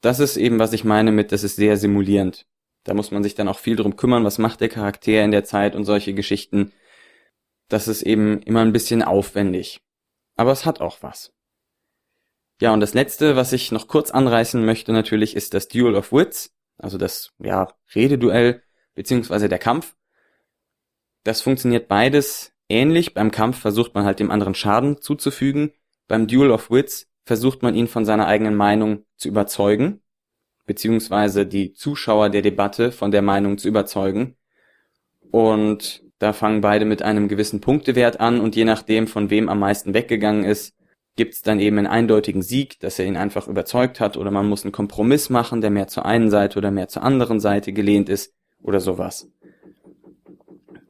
Das 0.00 0.18
ist 0.20 0.36
eben, 0.36 0.58
was 0.58 0.72
ich 0.72 0.84
meine 0.84 1.12
mit, 1.12 1.32
das 1.32 1.44
ist 1.44 1.56
sehr 1.56 1.76
simulierend. 1.76 2.46
Da 2.90 2.94
muss 2.94 3.12
man 3.12 3.22
sich 3.22 3.36
dann 3.36 3.46
auch 3.46 3.60
viel 3.60 3.76
drum 3.76 3.94
kümmern, 3.94 4.24
was 4.24 4.38
macht 4.38 4.60
der 4.60 4.68
Charakter 4.68 5.22
in 5.22 5.30
der 5.30 5.44
Zeit 5.44 5.76
und 5.76 5.84
solche 5.84 6.12
Geschichten. 6.12 6.72
Das 7.68 7.86
ist 7.86 8.02
eben 8.02 8.42
immer 8.42 8.62
ein 8.62 8.72
bisschen 8.72 9.04
aufwendig. 9.04 9.80
Aber 10.34 10.50
es 10.50 10.66
hat 10.66 10.80
auch 10.80 11.00
was. 11.00 11.32
Ja, 12.60 12.72
und 12.72 12.80
das 12.80 12.92
letzte, 12.92 13.36
was 13.36 13.52
ich 13.52 13.70
noch 13.70 13.86
kurz 13.86 14.10
anreißen 14.10 14.64
möchte 14.64 14.92
natürlich, 14.92 15.36
ist 15.36 15.54
das 15.54 15.68
Duel 15.68 15.94
of 15.94 16.12
Wits, 16.12 16.52
also 16.78 16.98
das, 16.98 17.30
ja, 17.38 17.72
Rededuell, 17.94 18.60
beziehungsweise 18.96 19.48
der 19.48 19.60
Kampf. 19.60 19.94
Das 21.22 21.42
funktioniert 21.42 21.86
beides 21.86 22.52
ähnlich. 22.68 23.14
Beim 23.14 23.30
Kampf 23.30 23.60
versucht 23.60 23.94
man 23.94 24.04
halt 24.04 24.18
dem 24.18 24.32
anderen 24.32 24.56
Schaden 24.56 25.00
zuzufügen. 25.00 25.70
Beim 26.08 26.26
Duel 26.26 26.50
of 26.50 26.72
Wits 26.72 27.08
versucht 27.24 27.62
man 27.62 27.76
ihn 27.76 27.86
von 27.86 28.04
seiner 28.04 28.26
eigenen 28.26 28.56
Meinung 28.56 29.04
zu 29.16 29.28
überzeugen 29.28 30.02
beziehungsweise 30.70 31.46
die 31.46 31.72
Zuschauer 31.72 32.30
der 32.30 32.42
Debatte 32.42 32.92
von 32.92 33.10
der 33.10 33.22
Meinung 33.22 33.58
zu 33.58 33.66
überzeugen. 33.66 34.36
Und 35.32 36.04
da 36.20 36.32
fangen 36.32 36.60
beide 36.60 36.84
mit 36.84 37.02
einem 37.02 37.26
gewissen 37.26 37.60
Punktewert 37.60 38.20
an 38.20 38.40
und 38.40 38.54
je 38.54 38.64
nachdem, 38.64 39.08
von 39.08 39.30
wem 39.30 39.48
am 39.48 39.58
meisten 39.58 39.94
weggegangen 39.94 40.44
ist, 40.44 40.76
gibt's 41.16 41.42
dann 41.42 41.58
eben 41.58 41.78
einen 41.78 41.88
eindeutigen 41.88 42.42
Sieg, 42.42 42.78
dass 42.78 43.00
er 43.00 43.06
ihn 43.06 43.16
einfach 43.16 43.48
überzeugt 43.48 43.98
hat 43.98 44.16
oder 44.16 44.30
man 44.30 44.48
muss 44.48 44.62
einen 44.62 44.70
Kompromiss 44.70 45.28
machen, 45.28 45.60
der 45.60 45.70
mehr 45.70 45.88
zur 45.88 46.06
einen 46.06 46.30
Seite 46.30 46.56
oder 46.60 46.70
mehr 46.70 46.86
zur 46.86 47.02
anderen 47.02 47.40
Seite 47.40 47.72
gelehnt 47.72 48.08
ist 48.08 48.32
oder 48.62 48.78
sowas. 48.78 49.28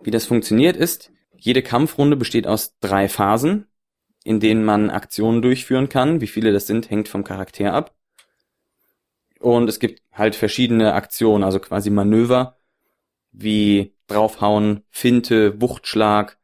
Wie 0.02 0.10
das 0.10 0.26
funktioniert 0.26 0.76
ist, 0.76 1.10
jede 1.38 1.62
Kampfrunde 1.62 2.16
besteht 2.16 2.46
aus 2.46 2.76
drei 2.80 3.08
Phasen, 3.08 3.66
in 4.24 4.40
denen 4.40 4.62
man 4.62 4.90
Aktionen 4.90 5.40
durchführen 5.40 5.88
kann. 5.88 6.20
Wie 6.20 6.26
viele 6.26 6.52
das 6.52 6.66
sind, 6.66 6.90
hängt 6.90 7.08
vom 7.08 7.24
Charakter 7.24 7.72
ab. 7.72 7.94
Und 9.40 9.70
es 9.70 9.80
gibt 9.80 10.02
halt 10.12 10.36
verschiedene 10.36 10.92
Aktionen, 10.92 11.44
also 11.44 11.58
quasi 11.60 11.88
Manöver, 11.88 12.58
wie 13.32 13.94
draufhauen, 14.06 14.84
Finte, 14.90 15.60
Wuchtschlag, 15.60 16.38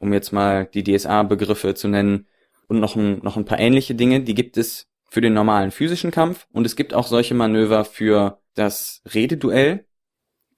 um 0.00 0.12
jetzt 0.12 0.32
mal 0.32 0.66
die 0.66 0.82
DSA-Begriffe 0.82 1.74
zu 1.74 1.88
nennen, 1.88 2.26
und 2.66 2.80
noch 2.80 2.96
ein, 2.96 3.18
noch 3.22 3.36
ein 3.36 3.44
paar 3.44 3.58
ähnliche 3.58 3.94
Dinge, 3.94 4.20
die 4.20 4.34
gibt 4.34 4.56
es 4.56 4.88
für 5.06 5.20
den 5.20 5.32
normalen 5.32 5.70
physischen 5.70 6.12
Kampf. 6.12 6.46
Und 6.52 6.66
es 6.66 6.76
gibt 6.76 6.94
auch 6.94 7.06
solche 7.06 7.34
Manöver 7.34 7.84
für 7.84 8.40
das 8.54 9.02
Rededuell, 9.12 9.86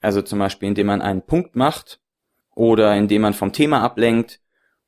also 0.00 0.20
zum 0.20 0.38
Beispiel 0.38 0.68
indem 0.68 0.88
man 0.88 1.00
einen 1.00 1.22
Punkt 1.22 1.56
macht 1.56 2.00
oder 2.54 2.94
indem 2.96 3.22
man 3.22 3.32
vom 3.32 3.52
Thema 3.52 3.82
ablenkt 3.82 4.40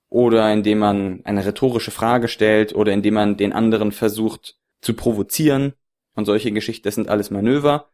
oder 0.09 0.53
indem 0.53 0.79
man 0.79 1.21
eine 1.25 1.45
rhetorische 1.45 1.91
Frage 1.91 2.29
stellt 2.29 2.75
oder 2.75 2.93
indem 2.93 3.15
man 3.15 3.37
den 3.37 3.53
anderen 3.53 3.93
versucht 3.93 4.59
zu 4.83 4.95
provozieren 4.95 5.75
und 6.15 6.25
solche 6.25 6.53
Geschichten, 6.53 6.85
das 6.85 6.95
sind 6.95 7.09
alles 7.09 7.31
Manöver. 7.31 7.91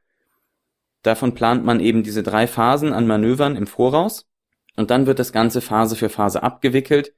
Davon 1.03 1.35
plant 1.35 1.65
man 1.65 1.81
eben 1.81 2.03
diese 2.03 2.23
drei 2.23 2.47
Phasen 2.47 2.93
an 2.93 3.07
Manövern 3.07 3.57
im 3.57 3.67
Voraus 3.67 4.29
und 4.77 4.91
dann 4.91 5.07
wird 5.07 5.19
das 5.19 5.33
Ganze 5.33 5.61
Phase 5.61 5.97
für 5.97 6.09
Phase 6.09 6.43
abgewickelt 6.43 7.15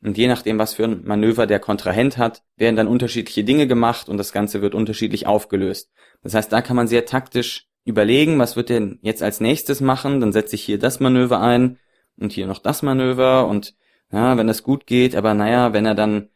und 0.00 0.16
je 0.16 0.28
nachdem, 0.28 0.58
was 0.58 0.74
für 0.74 0.84
ein 0.84 1.04
Manöver 1.04 1.46
der 1.46 1.58
Kontrahent 1.58 2.18
hat, 2.18 2.42
werden 2.56 2.76
dann 2.76 2.86
unterschiedliche 2.86 3.42
Dinge 3.42 3.66
gemacht 3.66 4.08
und 4.08 4.16
das 4.16 4.32
Ganze 4.32 4.62
wird 4.62 4.74
unterschiedlich 4.74 5.26
aufgelöst. 5.26 5.90
Das 6.22 6.34
heißt, 6.34 6.52
da 6.52 6.62
kann 6.62 6.76
man 6.76 6.86
sehr 6.86 7.04
taktisch 7.04 7.66
überlegen, 7.84 8.38
was 8.38 8.54
wird 8.54 8.68
denn 8.68 8.98
jetzt 9.02 9.22
als 9.22 9.40
nächstes 9.40 9.80
machen, 9.80 10.20
dann 10.20 10.32
setze 10.32 10.54
ich 10.54 10.62
hier 10.62 10.78
das 10.78 11.00
Manöver 11.00 11.40
ein 11.40 11.78
und 12.16 12.32
hier 12.32 12.46
noch 12.46 12.58
das 12.58 12.82
Manöver 12.82 13.48
und 13.48 13.74
ja, 14.12 14.36
wenn 14.36 14.46
das 14.46 14.62
gut 14.62 14.86
geht, 14.86 15.16
aber 15.16 15.34
naja, 15.34 15.72
wenn 15.72 15.86
er 15.86 15.94
dann 15.94 16.28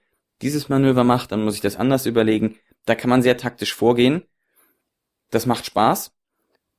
dieses 0.43 0.69
Manöver 0.69 1.05
macht, 1.05 1.31
dann 1.33 1.45
muss 1.45 1.55
ich 1.55 1.61
das 1.61 1.77
anders 1.77 2.07
überlegen. 2.07 2.57
Da 2.85 2.95
kann 2.95 3.11
man 3.11 3.23
sehr 3.23 3.37
taktisch 3.37 3.75
vorgehen. 3.75 4.23
Das 5.31 5.47
macht 5.47 5.67
Spaß 5.67 6.13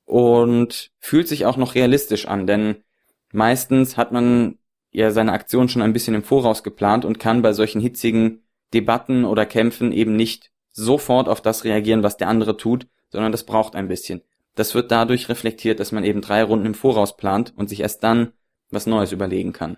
und 0.06 0.92
fühlt 1.00 1.28
sich 1.28 1.46
auch 1.46 1.58
noch 1.58 1.76
realistisch 1.76 2.28
an, 2.28 2.46
denn 2.46 2.84
meistens 3.32 3.98
hat 3.98 4.12
man 4.12 4.58
ja 4.92 5.12
seine 5.12 5.32
Aktion 5.32 5.70
schon 5.70 5.82
ein 5.82 5.94
bisschen 5.94 6.14
im 6.14 6.24
Voraus 6.24 6.64
geplant 6.64 7.04
und 7.04 7.20
kann 7.20 7.42
bei 7.42 7.54
solchen 7.54 7.82
hitzigen 7.82 8.44
Debatten 8.74 9.26
oder 9.26 9.46
Kämpfen 9.46 9.92
eben 9.92 10.16
nicht 10.16 10.52
sofort 10.72 11.28
auf 11.28 11.42
das 11.42 11.64
reagieren, 11.64 12.04
was 12.04 12.18
der 12.18 12.28
andere 12.28 12.58
tut, 12.58 12.88
sondern 13.10 13.32
das 13.32 13.46
braucht 13.46 13.76
ein 13.76 13.88
bisschen. 13.88 14.22
Das 14.56 14.76
wird 14.76 14.92
dadurch 14.92 15.30
reflektiert, 15.30 15.80
dass 15.80 15.92
man 15.92 16.04
eben 16.04 16.22
drei 16.22 16.44
Runden 16.44 16.68
im 16.68 16.76
Voraus 16.76 17.18
plant 17.18 17.54
und 17.56 17.70
sich 17.70 17.80
erst 17.80 18.04
dann 18.04 18.34
was 18.70 18.88
Neues 18.88 19.12
überlegen 19.12 19.54
kann. 19.54 19.78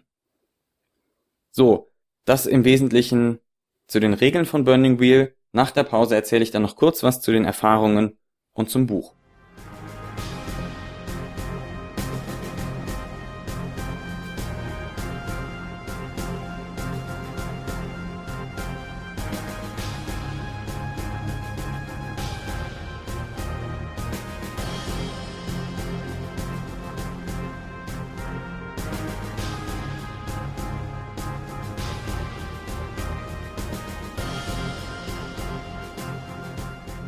So, 1.52 1.92
das 2.26 2.46
im 2.46 2.66
Wesentlichen 2.66 3.40
zu 3.88 4.00
den 4.00 4.14
Regeln 4.14 4.46
von 4.46 4.64
Burning 4.64 5.00
Wheel. 5.00 5.36
Nach 5.56 5.72
der 5.72 5.86
Pause 5.86 6.15
erzähle 6.15 6.44
ich 6.44 6.52
dann 6.52 6.63
noch 6.63 6.76
kurz 6.76 7.02
was 7.02 7.22
zu 7.22 7.32
den 7.32 7.46
Erfahrungen 7.46 8.18
und 8.52 8.70
zum 8.70 8.88
Buch. 8.88 9.13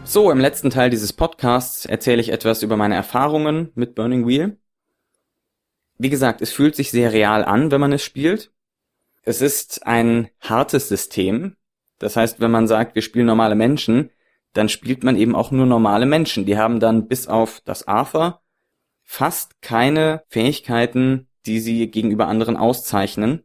So, 0.10 0.32
im 0.32 0.40
letzten 0.40 0.70
Teil 0.70 0.90
dieses 0.90 1.12
Podcasts 1.12 1.86
erzähle 1.86 2.22
ich 2.22 2.30
etwas 2.30 2.64
über 2.64 2.78
meine 2.78 2.96
Erfahrungen 2.96 3.74
mit 3.76 3.94
Burning 3.94 4.26
Wheel. 4.26 4.58
Wie 5.98 6.10
gesagt, 6.10 6.42
es 6.42 6.54
fühlt 6.54 6.78
sich 6.78 6.92
sehr 6.92 7.12
real 7.12 7.44
an, 7.44 7.72
wenn 7.72 7.82
man 7.82 7.92
es 7.92 8.06
spielt. 8.06 8.54
Es 9.24 9.42
ist 9.42 9.86
ein 9.86 10.30
hartes 10.40 10.88
System. 10.88 11.58
Das 12.00 12.16
heißt, 12.16 12.40
wenn 12.40 12.52
man 12.52 12.70
sagt, 12.70 12.96
wir 12.96 13.02
spielen 13.02 13.26
normale 13.26 13.56
Menschen, 13.56 14.10
dann 14.54 14.70
spielt 14.70 15.04
man 15.04 15.18
eben 15.18 15.36
auch 15.36 15.52
nur 15.52 15.66
normale 15.66 16.06
Menschen. 16.06 16.46
Die 16.46 16.58
haben 16.58 16.80
dann 16.80 17.10
bis 17.10 17.28
auf 17.28 17.60
das 17.66 17.86
Arthur 17.90 18.40
fast 19.04 19.62
keine 19.62 20.24
Fähigkeiten, 20.30 21.28
die 21.46 21.60
sie 21.60 21.92
gegenüber 21.92 22.30
anderen 22.30 22.56
auszeichnen. 22.56 23.44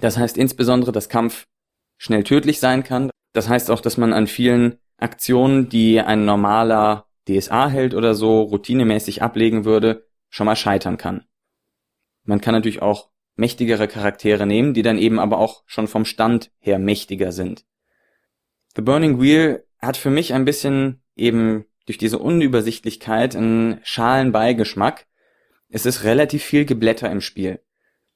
Das 0.00 0.16
heißt 0.16 0.38
insbesondere, 0.38 0.92
dass 0.92 1.10
Kampf 1.10 1.46
schnell 1.98 2.24
tödlich 2.24 2.58
sein 2.58 2.84
kann. 2.84 3.10
Das 3.34 3.50
heißt 3.50 3.70
auch, 3.70 3.82
dass 3.82 3.98
man 3.98 4.14
an 4.14 4.26
vielen 4.26 4.78
Aktionen, 4.96 5.68
die 5.68 6.00
ein 6.00 6.24
normaler 6.24 7.06
DSA-Held 7.28 7.94
oder 7.94 8.14
so 8.14 8.42
routinemäßig 8.42 9.22
ablegen 9.22 9.64
würde, 9.64 10.06
schon 10.28 10.46
mal 10.46 10.56
scheitern 10.56 10.96
kann. 10.96 11.24
Man 12.24 12.40
kann 12.40 12.54
natürlich 12.54 12.82
auch 12.82 13.10
mächtigere 13.36 13.88
Charaktere 13.88 14.46
nehmen, 14.46 14.74
die 14.74 14.82
dann 14.82 14.98
eben 14.98 15.18
aber 15.18 15.38
auch 15.38 15.62
schon 15.66 15.88
vom 15.88 16.04
Stand 16.04 16.50
her 16.58 16.78
mächtiger 16.78 17.32
sind. 17.32 17.64
The 18.76 18.82
Burning 18.82 19.20
Wheel 19.20 19.64
hat 19.78 19.96
für 19.96 20.10
mich 20.10 20.32
ein 20.34 20.44
bisschen 20.44 21.02
eben 21.16 21.64
durch 21.86 21.98
diese 21.98 22.18
Unübersichtlichkeit 22.18 23.36
einen 23.36 23.80
schalen 23.82 24.32
Beigeschmack. 24.32 25.06
Es 25.68 25.86
ist 25.86 26.04
relativ 26.04 26.42
viel 26.42 26.64
Geblätter 26.64 27.10
im 27.10 27.20
Spiel. 27.20 27.60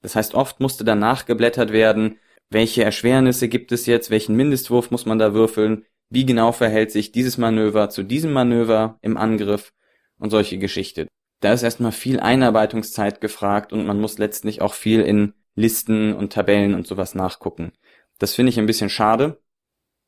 Das 0.01 0.15
heißt, 0.17 0.35
oft 0.35 0.61
musste 0.61 0.85
danach 0.85 1.27
geblättert 1.27 1.73
werden, 1.73 2.19
welche 2.51 2.85
Erschwernisse 2.85 3.49
gibt 3.49 3.73
es 3.73 3.87
jetzt, 3.87 4.11
welchen 4.11 4.37
Mindestwurf 4.37 4.91
muss 4.91 5.07
man 5.07 5.19
da 5.19 5.35
würfeln, 5.35 5.85
wie 6.11 6.27
genau 6.27 6.53
verhält 6.53 6.91
sich 6.91 7.13
dieses 7.13 7.39
Manöver 7.39 7.91
zu 7.91 8.03
diesem 8.03 8.33
Manöver 8.33 8.99
im 9.03 9.17
Angriff 9.17 9.73
und 10.19 10.31
solche 10.31 10.59
Geschichte. 10.59 11.09
Da 11.41 11.53
ist 11.53 11.63
erstmal 11.63 11.93
viel 11.93 12.19
Einarbeitungszeit 12.21 13.21
gefragt 13.21 13.73
und 13.73 13.87
man 13.87 14.01
muss 14.01 14.19
letztlich 14.19 14.61
auch 14.61 14.75
viel 14.75 15.01
in 15.03 15.35
Listen 15.55 16.15
und 16.15 16.33
Tabellen 16.33 16.75
und 16.75 16.87
sowas 16.87 17.15
nachgucken. 17.15 17.73
Das 18.19 18.35
finde 18.35 18.51
ich 18.51 18.59
ein 18.59 18.67
bisschen 18.67 18.91
schade. 18.91 19.41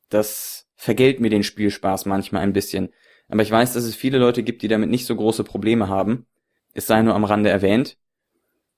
Das 0.09 0.67
vergällt 0.75 1.19
mir 1.19 1.29
den 1.29 1.43
Spielspaß 1.43 2.05
manchmal 2.05 2.43
ein 2.43 2.53
bisschen. 2.53 2.89
Aber 3.29 3.41
ich 3.41 3.51
weiß, 3.51 3.73
dass 3.73 3.83
es 3.83 3.95
viele 3.95 4.17
Leute 4.17 4.43
gibt, 4.43 4.61
die 4.61 4.67
damit 4.67 4.89
nicht 4.89 5.05
so 5.05 5.15
große 5.15 5.43
Probleme 5.43 5.87
haben. 5.87 6.25
Es 6.73 6.87
sei 6.87 7.01
nur 7.01 7.15
am 7.15 7.23
Rande 7.23 7.49
erwähnt. 7.49 7.97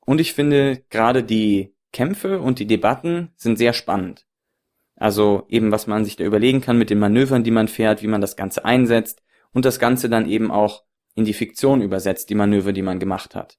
Und 0.05 0.19
ich 0.19 0.33
finde, 0.33 0.83
gerade 0.89 1.23
die 1.23 1.73
Kämpfe 1.91 2.39
und 2.39 2.59
die 2.59 2.67
Debatten 2.67 3.31
sind 3.36 3.57
sehr 3.57 3.73
spannend. 3.73 4.25
Also 5.03 5.43
eben, 5.49 5.73
was 5.73 5.85
man 5.85 6.05
sich 6.05 6.15
da 6.15 6.23
überlegen 6.23 6.61
kann 6.61 6.77
mit 6.77 6.89
den 6.89 6.97
Manövern, 6.97 7.43
die 7.43 7.51
man 7.51 7.67
fährt, 7.67 8.01
wie 8.03 8.07
man 8.07 8.21
das 8.21 8.37
Ganze 8.37 8.63
einsetzt 8.63 9.21
und 9.51 9.65
das 9.65 9.77
Ganze 9.77 10.07
dann 10.07 10.29
eben 10.29 10.49
auch 10.49 10.85
in 11.13 11.25
die 11.25 11.33
Fiktion 11.33 11.81
übersetzt, 11.81 12.29
die 12.29 12.35
Manöver, 12.35 12.71
die 12.71 12.83
man 12.83 12.99
gemacht 12.99 13.35
hat. 13.35 13.57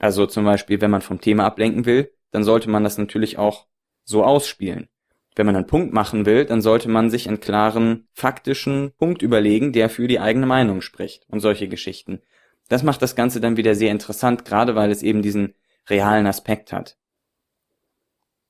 Also 0.00 0.26
zum 0.26 0.44
Beispiel, 0.44 0.80
wenn 0.80 0.90
man 0.90 1.00
vom 1.00 1.20
Thema 1.20 1.44
ablenken 1.44 1.86
will, 1.86 2.10
dann 2.32 2.42
sollte 2.42 2.68
man 2.68 2.82
das 2.82 2.98
natürlich 2.98 3.38
auch 3.38 3.68
so 4.02 4.24
ausspielen. 4.24 4.88
Wenn 5.36 5.46
man 5.46 5.54
einen 5.54 5.68
Punkt 5.68 5.94
machen 5.94 6.26
will, 6.26 6.44
dann 6.44 6.60
sollte 6.60 6.88
man 6.88 7.08
sich 7.08 7.28
einen 7.28 7.38
klaren, 7.38 8.08
faktischen 8.12 8.90
Punkt 8.98 9.22
überlegen, 9.22 9.72
der 9.72 9.88
für 9.90 10.08
die 10.08 10.18
eigene 10.18 10.46
Meinung 10.46 10.80
spricht 10.80 11.24
und 11.28 11.38
solche 11.38 11.68
Geschichten. 11.68 12.20
Das 12.68 12.82
macht 12.82 13.00
das 13.00 13.14
Ganze 13.14 13.40
dann 13.40 13.56
wieder 13.56 13.76
sehr 13.76 13.92
interessant, 13.92 14.44
gerade 14.44 14.74
weil 14.74 14.90
es 14.90 15.04
eben 15.04 15.22
diesen 15.22 15.54
realen 15.88 16.26
Aspekt 16.26 16.72
hat. 16.72 16.98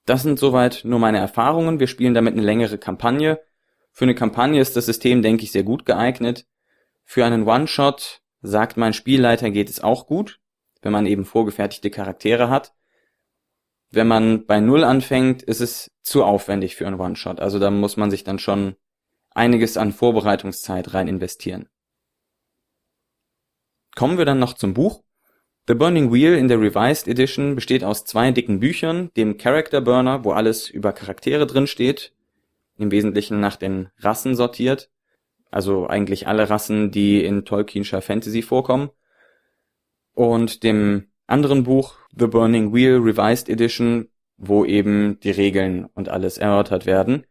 Das 0.05 0.23
sind 0.23 0.38
soweit 0.38 0.83
nur 0.85 0.99
meine 0.99 1.19
Erfahrungen. 1.19 1.81
Wir 1.81 1.87
spielen 1.87 2.15
damit 2.15 2.35
eine 2.35 2.43
längere 2.43 2.79
Kampagne. 2.79 3.41
Für 3.93 4.05
eine 4.05 4.15
Kampagne 4.15 4.61
ist 4.61 4.77
das 4.77 4.87
System, 4.87 5.23
denke 5.23 5.45
ich, 5.45 5.53
sehr 5.53 5.62
gut 5.62 5.85
geeignet. 5.87 6.47
Für 7.05 7.25
einen 7.25 7.47
One-Shot 7.47 8.23
sagt 8.41 8.77
mein 8.77 8.93
Spielleiter 8.93 9.51
geht 9.51 9.69
es 9.71 9.81
auch 9.81 10.07
gut, 10.07 10.41
wenn 10.81 10.93
man 10.93 11.07
eben 11.07 11.25
vorgefertigte 11.25 11.91
Charaktere 11.91 12.49
hat. 12.49 12.75
Wenn 13.91 14.09
man 14.09 14.47
bei 14.47 14.61
Null 14.61 14.85
anfängt, 14.85 15.43
ist 15.43 15.61
es 15.61 15.91
zu 16.03 16.25
aufwendig 16.25 16.75
für 16.75 16.87
einen 16.87 16.99
One-Shot. 16.99 17.41
Also 17.41 17.59
da 17.59 17.71
muss 17.71 17.97
man 17.97 18.11
sich 18.11 18.25
dann 18.25 18.38
schon 18.38 18.75
einiges 19.31 19.77
an 19.77 19.93
Vorbereitungszeit 19.93 20.95
rein 20.95 21.09
investieren. 21.09 21.69
Kommen 23.95 24.19
wir 24.19 24.25
dann 24.25 24.38
noch 24.38 24.55
zum 24.55 24.75
Buch. 24.75 25.05
The 25.68 25.75
Burning 25.75 26.12
Wheel 26.12 26.35
in 26.35 26.48
der 26.48 26.61
Revised 26.61 27.07
Edition 27.07 27.55
besteht 27.55 27.85
aus 27.85 28.05
zwei 28.05 28.33
dicken 28.33 28.59
Büchern, 28.59 29.12
dem 29.16 29.38
Character 29.38 29.81
Burner, 29.81 30.25
wo 30.25 30.33
alles 30.33 30.68
über 30.68 30.92
Charaktere 30.92 31.46
drin 31.46 31.68
steht, 31.68 32.12
im 32.79 32.90
Wesentlichen 32.90 33.38
nach 33.38 33.55
den 33.55 33.88
Rassen 33.98 34.35
sortiert, 34.35 34.90
also 35.53 35.87
eigentlich 35.87 36.27
alle 36.27 36.51
Rassen, 36.51 36.90
die 36.90 37.25
in 37.25 37.44
Tolkienscher 37.44 38.03
Fantasy 38.03 38.42
vorkommen, 38.42 38.90
und 40.14 40.64
dem 40.64 41.07
anderen 41.29 41.62
Buch 41.62 41.94
The 42.18 42.27
Burning 42.27 42.75
Wheel 42.75 42.96
Revised 42.96 43.48
Edition, 43.48 44.09
wo 44.37 44.64
eben 44.64 45.20
die 45.20 45.31
Regeln 45.31 45.85
und 45.94 46.09
alles 46.09 46.38
erörtert 46.38 46.87
werden. 46.87 47.25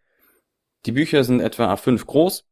Die 0.86 0.94
Bücher 0.94 1.26
sind 1.26 1.42
etwa 1.42 1.74
A5 1.74 2.06
groß, 2.06 2.48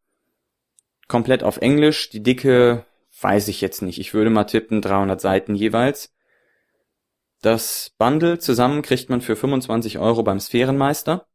komplett 1.07 1.41
auf 1.41 1.55
Englisch, 1.57 2.09
die 2.09 2.21
Dicke 2.21 2.85
weiß 3.21 3.47
ich 3.47 3.61
jetzt 3.61 3.81
nicht. 3.81 3.99
Ich 3.99 4.13
würde 4.13 4.29
mal 4.29 4.45
tippen 4.45 4.81
300 4.81 5.19
Seiten 5.19 5.55
jeweils. 5.55 6.13
Das 7.41 7.95
Bundle 7.97 8.39
zusammen 8.39 8.81
kriegt 8.81 9.09
man 9.09 9.21
für 9.21 9.35
25 9.35 9.99
Euro 9.99 10.23
beim 10.23 10.39
Sphärenmeister. 10.39 11.27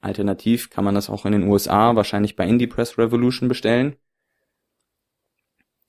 Alternativ 0.00 0.70
kann 0.70 0.84
man 0.84 0.94
das 0.94 1.10
auch 1.10 1.26
in 1.26 1.32
den 1.32 1.44
USA 1.44 1.94
wahrscheinlich 1.94 2.36
bei 2.36 2.46
Indie 2.46 2.66
Press 2.66 2.98
Revolution 2.98 3.48
bestellen. 3.48 3.96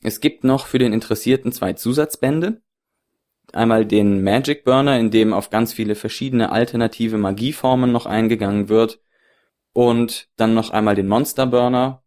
Es 0.03 0.19
gibt 0.19 0.43
noch 0.43 0.65
für 0.65 0.79
den 0.79 0.93
Interessierten 0.93 1.51
zwei 1.51 1.73
Zusatzbände. 1.73 2.61
Einmal 3.53 3.85
den 3.85 4.23
Magic 4.23 4.63
Burner, 4.63 4.97
in 4.97 5.11
dem 5.11 5.33
auf 5.33 5.49
ganz 5.49 5.73
viele 5.73 5.95
verschiedene 5.95 6.51
alternative 6.51 7.17
Magieformen 7.17 7.91
noch 7.91 8.05
eingegangen 8.05 8.69
wird. 8.69 8.99
Und 9.73 10.29
dann 10.35 10.53
noch 10.53 10.71
einmal 10.71 10.95
den 10.95 11.07
Monster 11.07 11.47
Burner, 11.47 12.03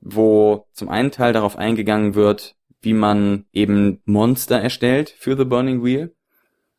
wo 0.00 0.66
zum 0.72 0.88
einen 0.88 1.10
Teil 1.10 1.32
darauf 1.32 1.56
eingegangen 1.56 2.14
wird, 2.14 2.56
wie 2.80 2.94
man 2.94 3.44
eben 3.52 4.00
Monster 4.04 4.58
erstellt 4.58 5.14
für 5.18 5.36
The 5.36 5.44
Burning 5.44 5.84
Wheel. 5.84 6.14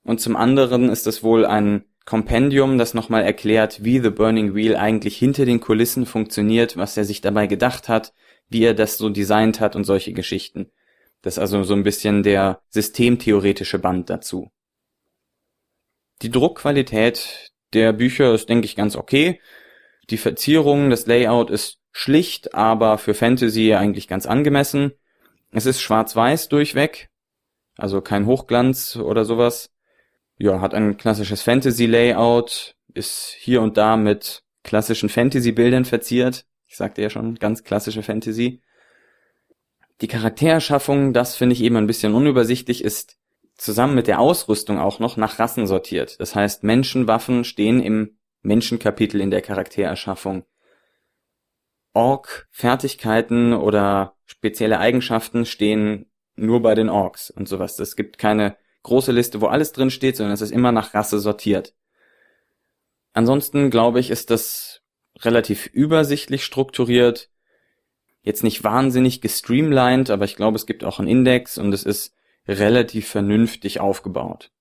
Und 0.04 0.20
zum 0.20 0.36
anderen 0.36 0.90
ist 0.90 1.06
es 1.06 1.24
wohl 1.24 1.46
ein 1.46 1.86
Kompendium, 2.06 2.78
das 2.78 2.94
nochmal 2.94 3.24
erklärt, 3.24 3.84
wie 3.84 4.00
The 4.00 4.10
Burning 4.10 4.56
Wheel 4.56 4.76
eigentlich 4.76 5.18
hinter 5.18 5.46
den 5.46 5.60
Kulissen 5.60 6.06
funktioniert, 6.06 6.76
was 6.76 6.98
er 6.98 7.06
sich 7.06 7.22
dabei 7.22 7.46
gedacht 7.46 7.88
hat, 7.88 8.14
wie 8.50 8.64
er 8.64 8.74
das 8.74 8.98
so 8.98 9.10
designt 9.10 9.60
hat 9.60 9.76
und 9.76 9.84
solche 9.84 10.14
Geschichten. 10.14 10.72
Das 11.22 11.36
ist 11.36 11.40
also 11.40 11.64
so 11.64 11.76
ein 11.76 11.84
bisschen 11.84 12.24
der 12.24 12.62
systemtheoretische 12.70 13.78
Band 13.78 14.10
dazu. 14.10 14.52
Die 16.24 16.32
Druckqualität 16.32 17.52
der 17.74 17.94
Bücher 17.94 18.34
ist, 18.34 18.50
denke 18.50 18.66
ich, 18.66 18.76
ganz 18.76 18.96
okay. 18.96 19.40
Die 20.10 20.18
Verzierung, 20.18 20.90
das 20.90 21.06
Layout 21.06 21.52
ist 21.52 21.81
schlicht, 21.92 22.54
aber 22.54 22.98
für 22.98 23.14
Fantasy 23.14 23.74
eigentlich 23.74 24.08
ganz 24.08 24.26
angemessen. 24.26 24.94
Es 25.52 25.66
ist 25.66 25.82
schwarz-weiß 25.82 26.50
durchweg, 26.50 27.10
also 27.78 28.02
kein 28.02 28.26
Hochglanz 28.26 28.96
oder 28.96 29.26
sowas. 29.26 29.72
Ja, 30.38 30.62
hat 30.62 30.74
ein 30.74 30.98
klassisches 30.98 31.42
Fantasy-Layout, 31.42 32.76
ist 32.94 33.36
hier 33.38 33.62
und 33.62 33.78
da 33.78 33.98
mit 33.98 34.44
klassischen 34.64 35.10
Fantasy-Bildern 35.10 35.86
verziert. 35.86 36.46
Ich 36.68 36.78
sagte 36.78 37.02
ja 37.02 37.10
schon, 37.10 37.36
ganz 37.36 37.64
klassische 37.64 38.04
Fantasy. 38.04 38.62
Die 40.00 40.08
Charaktererschaffung, 40.08 41.14
das 41.14 41.36
finde 41.36 41.54
ich 41.54 41.62
eben 41.62 41.76
ein 41.76 41.88
bisschen 41.88 42.16
unübersichtlich, 42.16 42.84
ist 42.84 43.18
zusammen 43.56 43.94
mit 43.94 44.08
der 44.08 44.20
Ausrüstung 44.20 44.80
auch 44.80 45.00
noch 45.00 45.18
nach 45.18 45.38
Rassen 45.38 45.68
sortiert. 45.68 46.20
Das 46.20 46.34
heißt, 46.34 46.64
Menschenwaffen 46.64 47.44
stehen 47.44 47.82
im 47.82 48.18
Menschenkapitel 48.42 49.22
in 49.22 49.30
der 49.30 49.42
Charaktererschaffung. 49.42 50.44
Ork-Fertigkeiten 51.94 53.54
oder 53.54 54.16
spezielle 54.26 54.80
Eigenschaften 54.80 55.46
stehen 55.46 56.06
nur 56.36 56.62
bei 56.62 56.76
den 56.76 56.90
Orks 56.90 57.30
und 57.30 57.48
sowas. 57.48 57.80
Es 57.80 57.96
gibt 57.96 58.18
keine 58.18 58.56
große 58.84 59.12
Liste, 59.12 59.42
wo 59.42 59.48
alles 59.48 59.74
drin 59.74 59.92
steht, 59.92 60.16
sondern 60.18 60.34
es 60.34 60.42
ist 60.42 60.52
immer 60.52 60.72
nach 60.72 60.94
Rasse 60.94 61.20
sortiert. 61.20 61.74
Ansonsten 63.14 63.70
glaube 63.70 64.00
ich, 64.00 64.10
ist 64.10 64.30
das 64.30 64.82
relativ 65.20 65.68
übersichtlich 65.68 66.44
strukturiert. 66.44 67.30
Jetzt 68.22 68.44
nicht 68.44 68.64
wahnsinnig 68.64 69.22
gestreamlined, 69.22 70.10
aber 70.10 70.26
ich 70.26 70.36
glaube, 70.36 70.56
es 70.56 70.66
gibt 70.66 70.84
auch 70.84 71.00
einen 71.00 71.10
Index 71.10 71.58
und 71.58 71.74
es 71.74 71.84
ist 71.84 72.16
relativ 72.48 73.08
vernünftig 73.08 73.80
aufgebaut. 73.80 74.52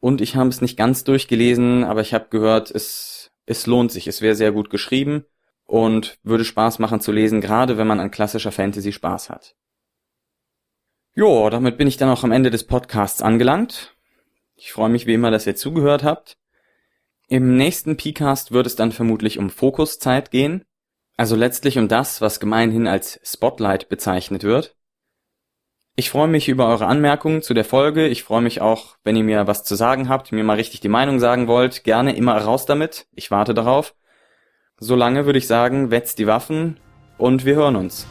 Und 0.00 0.20
ich 0.20 0.36
habe 0.36 0.48
es 0.48 0.60
nicht 0.60 0.76
ganz 0.76 1.04
durchgelesen, 1.04 1.84
aber 1.84 2.00
ich 2.00 2.14
habe 2.14 2.28
gehört, 2.30 2.70
es, 2.70 3.32
es 3.46 3.66
lohnt 3.66 3.92
sich. 3.92 4.06
Es 4.06 4.22
wäre 4.22 4.34
sehr 4.34 4.52
gut 4.52 4.70
geschrieben 4.70 5.26
und 5.68 6.18
würde 6.22 6.46
Spaß 6.46 6.78
machen 6.78 7.00
zu 7.00 7.12
lesen, 7.12 7.42
gerade 7.42 7.76
wenn 7.76 7.86
man 7.86 8.00
an 8.00 8.10
klassischer 8.10 8.50
Fantasy 8.50 8.90
Spaß 8.90 9.28
hat. 9.28 9.54
Jo, 11.14 11.50
damit 11.50 11.76
bin 11.76 11.86
ich 11.86 11.98
dann 11.98 12.08
auch 12.08 12.24
am 12.24 12.32
Ende 12.32 12.50
des 12.50 12.64
Podcasts 12.64 13.20
angelangt. 13.20 13.94
Ich 14.56 14.72
freue 14.72 14.88
mich 14.88 15.06
wie 15.06 15.14
immer, 15.14 15.30
dass 15.30 15.46
ihr 15.46 15.56
zugehört 15.56 16.04
habt. 16.04 16.38
Im 17.28 17.56
nächsten 17.56 17.98
Pcast 17.98 18.50
wird 18.50 18.66
es 18.66 18.76
dann 18.76 18.92
vermutlich 18.92 19.38
um 19.38 19.50
Fokuszeit 19.50 20.30
gehen, 20.30 20.64
also 21.18 21.36
letztlich 21.36 21.76
um 21.76 21.86
das, 21.86 22.22
was 22.22 22.40
gemeinhin 22.40 22.86
als 22.86 23.20
Spotlight 23.22 23.90
bezeichnet 23.90 24.44
wird. 24.44 24.74
Ich 25.96 26.08
freue 26.08 26.28
mich 26.28 26.48
über 26.48 26.68
eure 26.68 26.86
Anmerkungen 26.86 27.42
zu 27.42 27.52
der 27.52 27.64
Folge. 27.64 28.06
Ich 28.06 28.22
freue 28.22 28.40
mich 28.40 28.62
auch, 28.62 28.96
wenn 29.04 29.16
ihr 29.16 29.24
mir 29.24 29.46
was 29.46 29.64
zu 29.64 29.74
sagen 29.74 30.08
habt, 30.08 30.32
mir 30.32 30.44
mal 30.44 30.54
richtig 30.54 30.80
die 30.80 30.88
Meinung 30.88 31.18
sagen 31.18 31.46
wollt. 31.46 31.84
Gerne 31.84 32.16
immer 32.16 32.38
raus 32.38 32.64
damit. 32.64 33.06
Ich 33.14 33.30
warte 33.30 33.52
darauf. 33.52 33.94
Solange 34.80 35.26
würde 35.26 35.40
ich 35.40 35.48
sagen, 35.48 35.90
wetzt 35.90 36.20
die 36.20 36.28
Waffen 36.28 36.76
und 37.16 37.44
wir 37.44 37.56
hören 37.56 37.74
uns. 37.74 38.06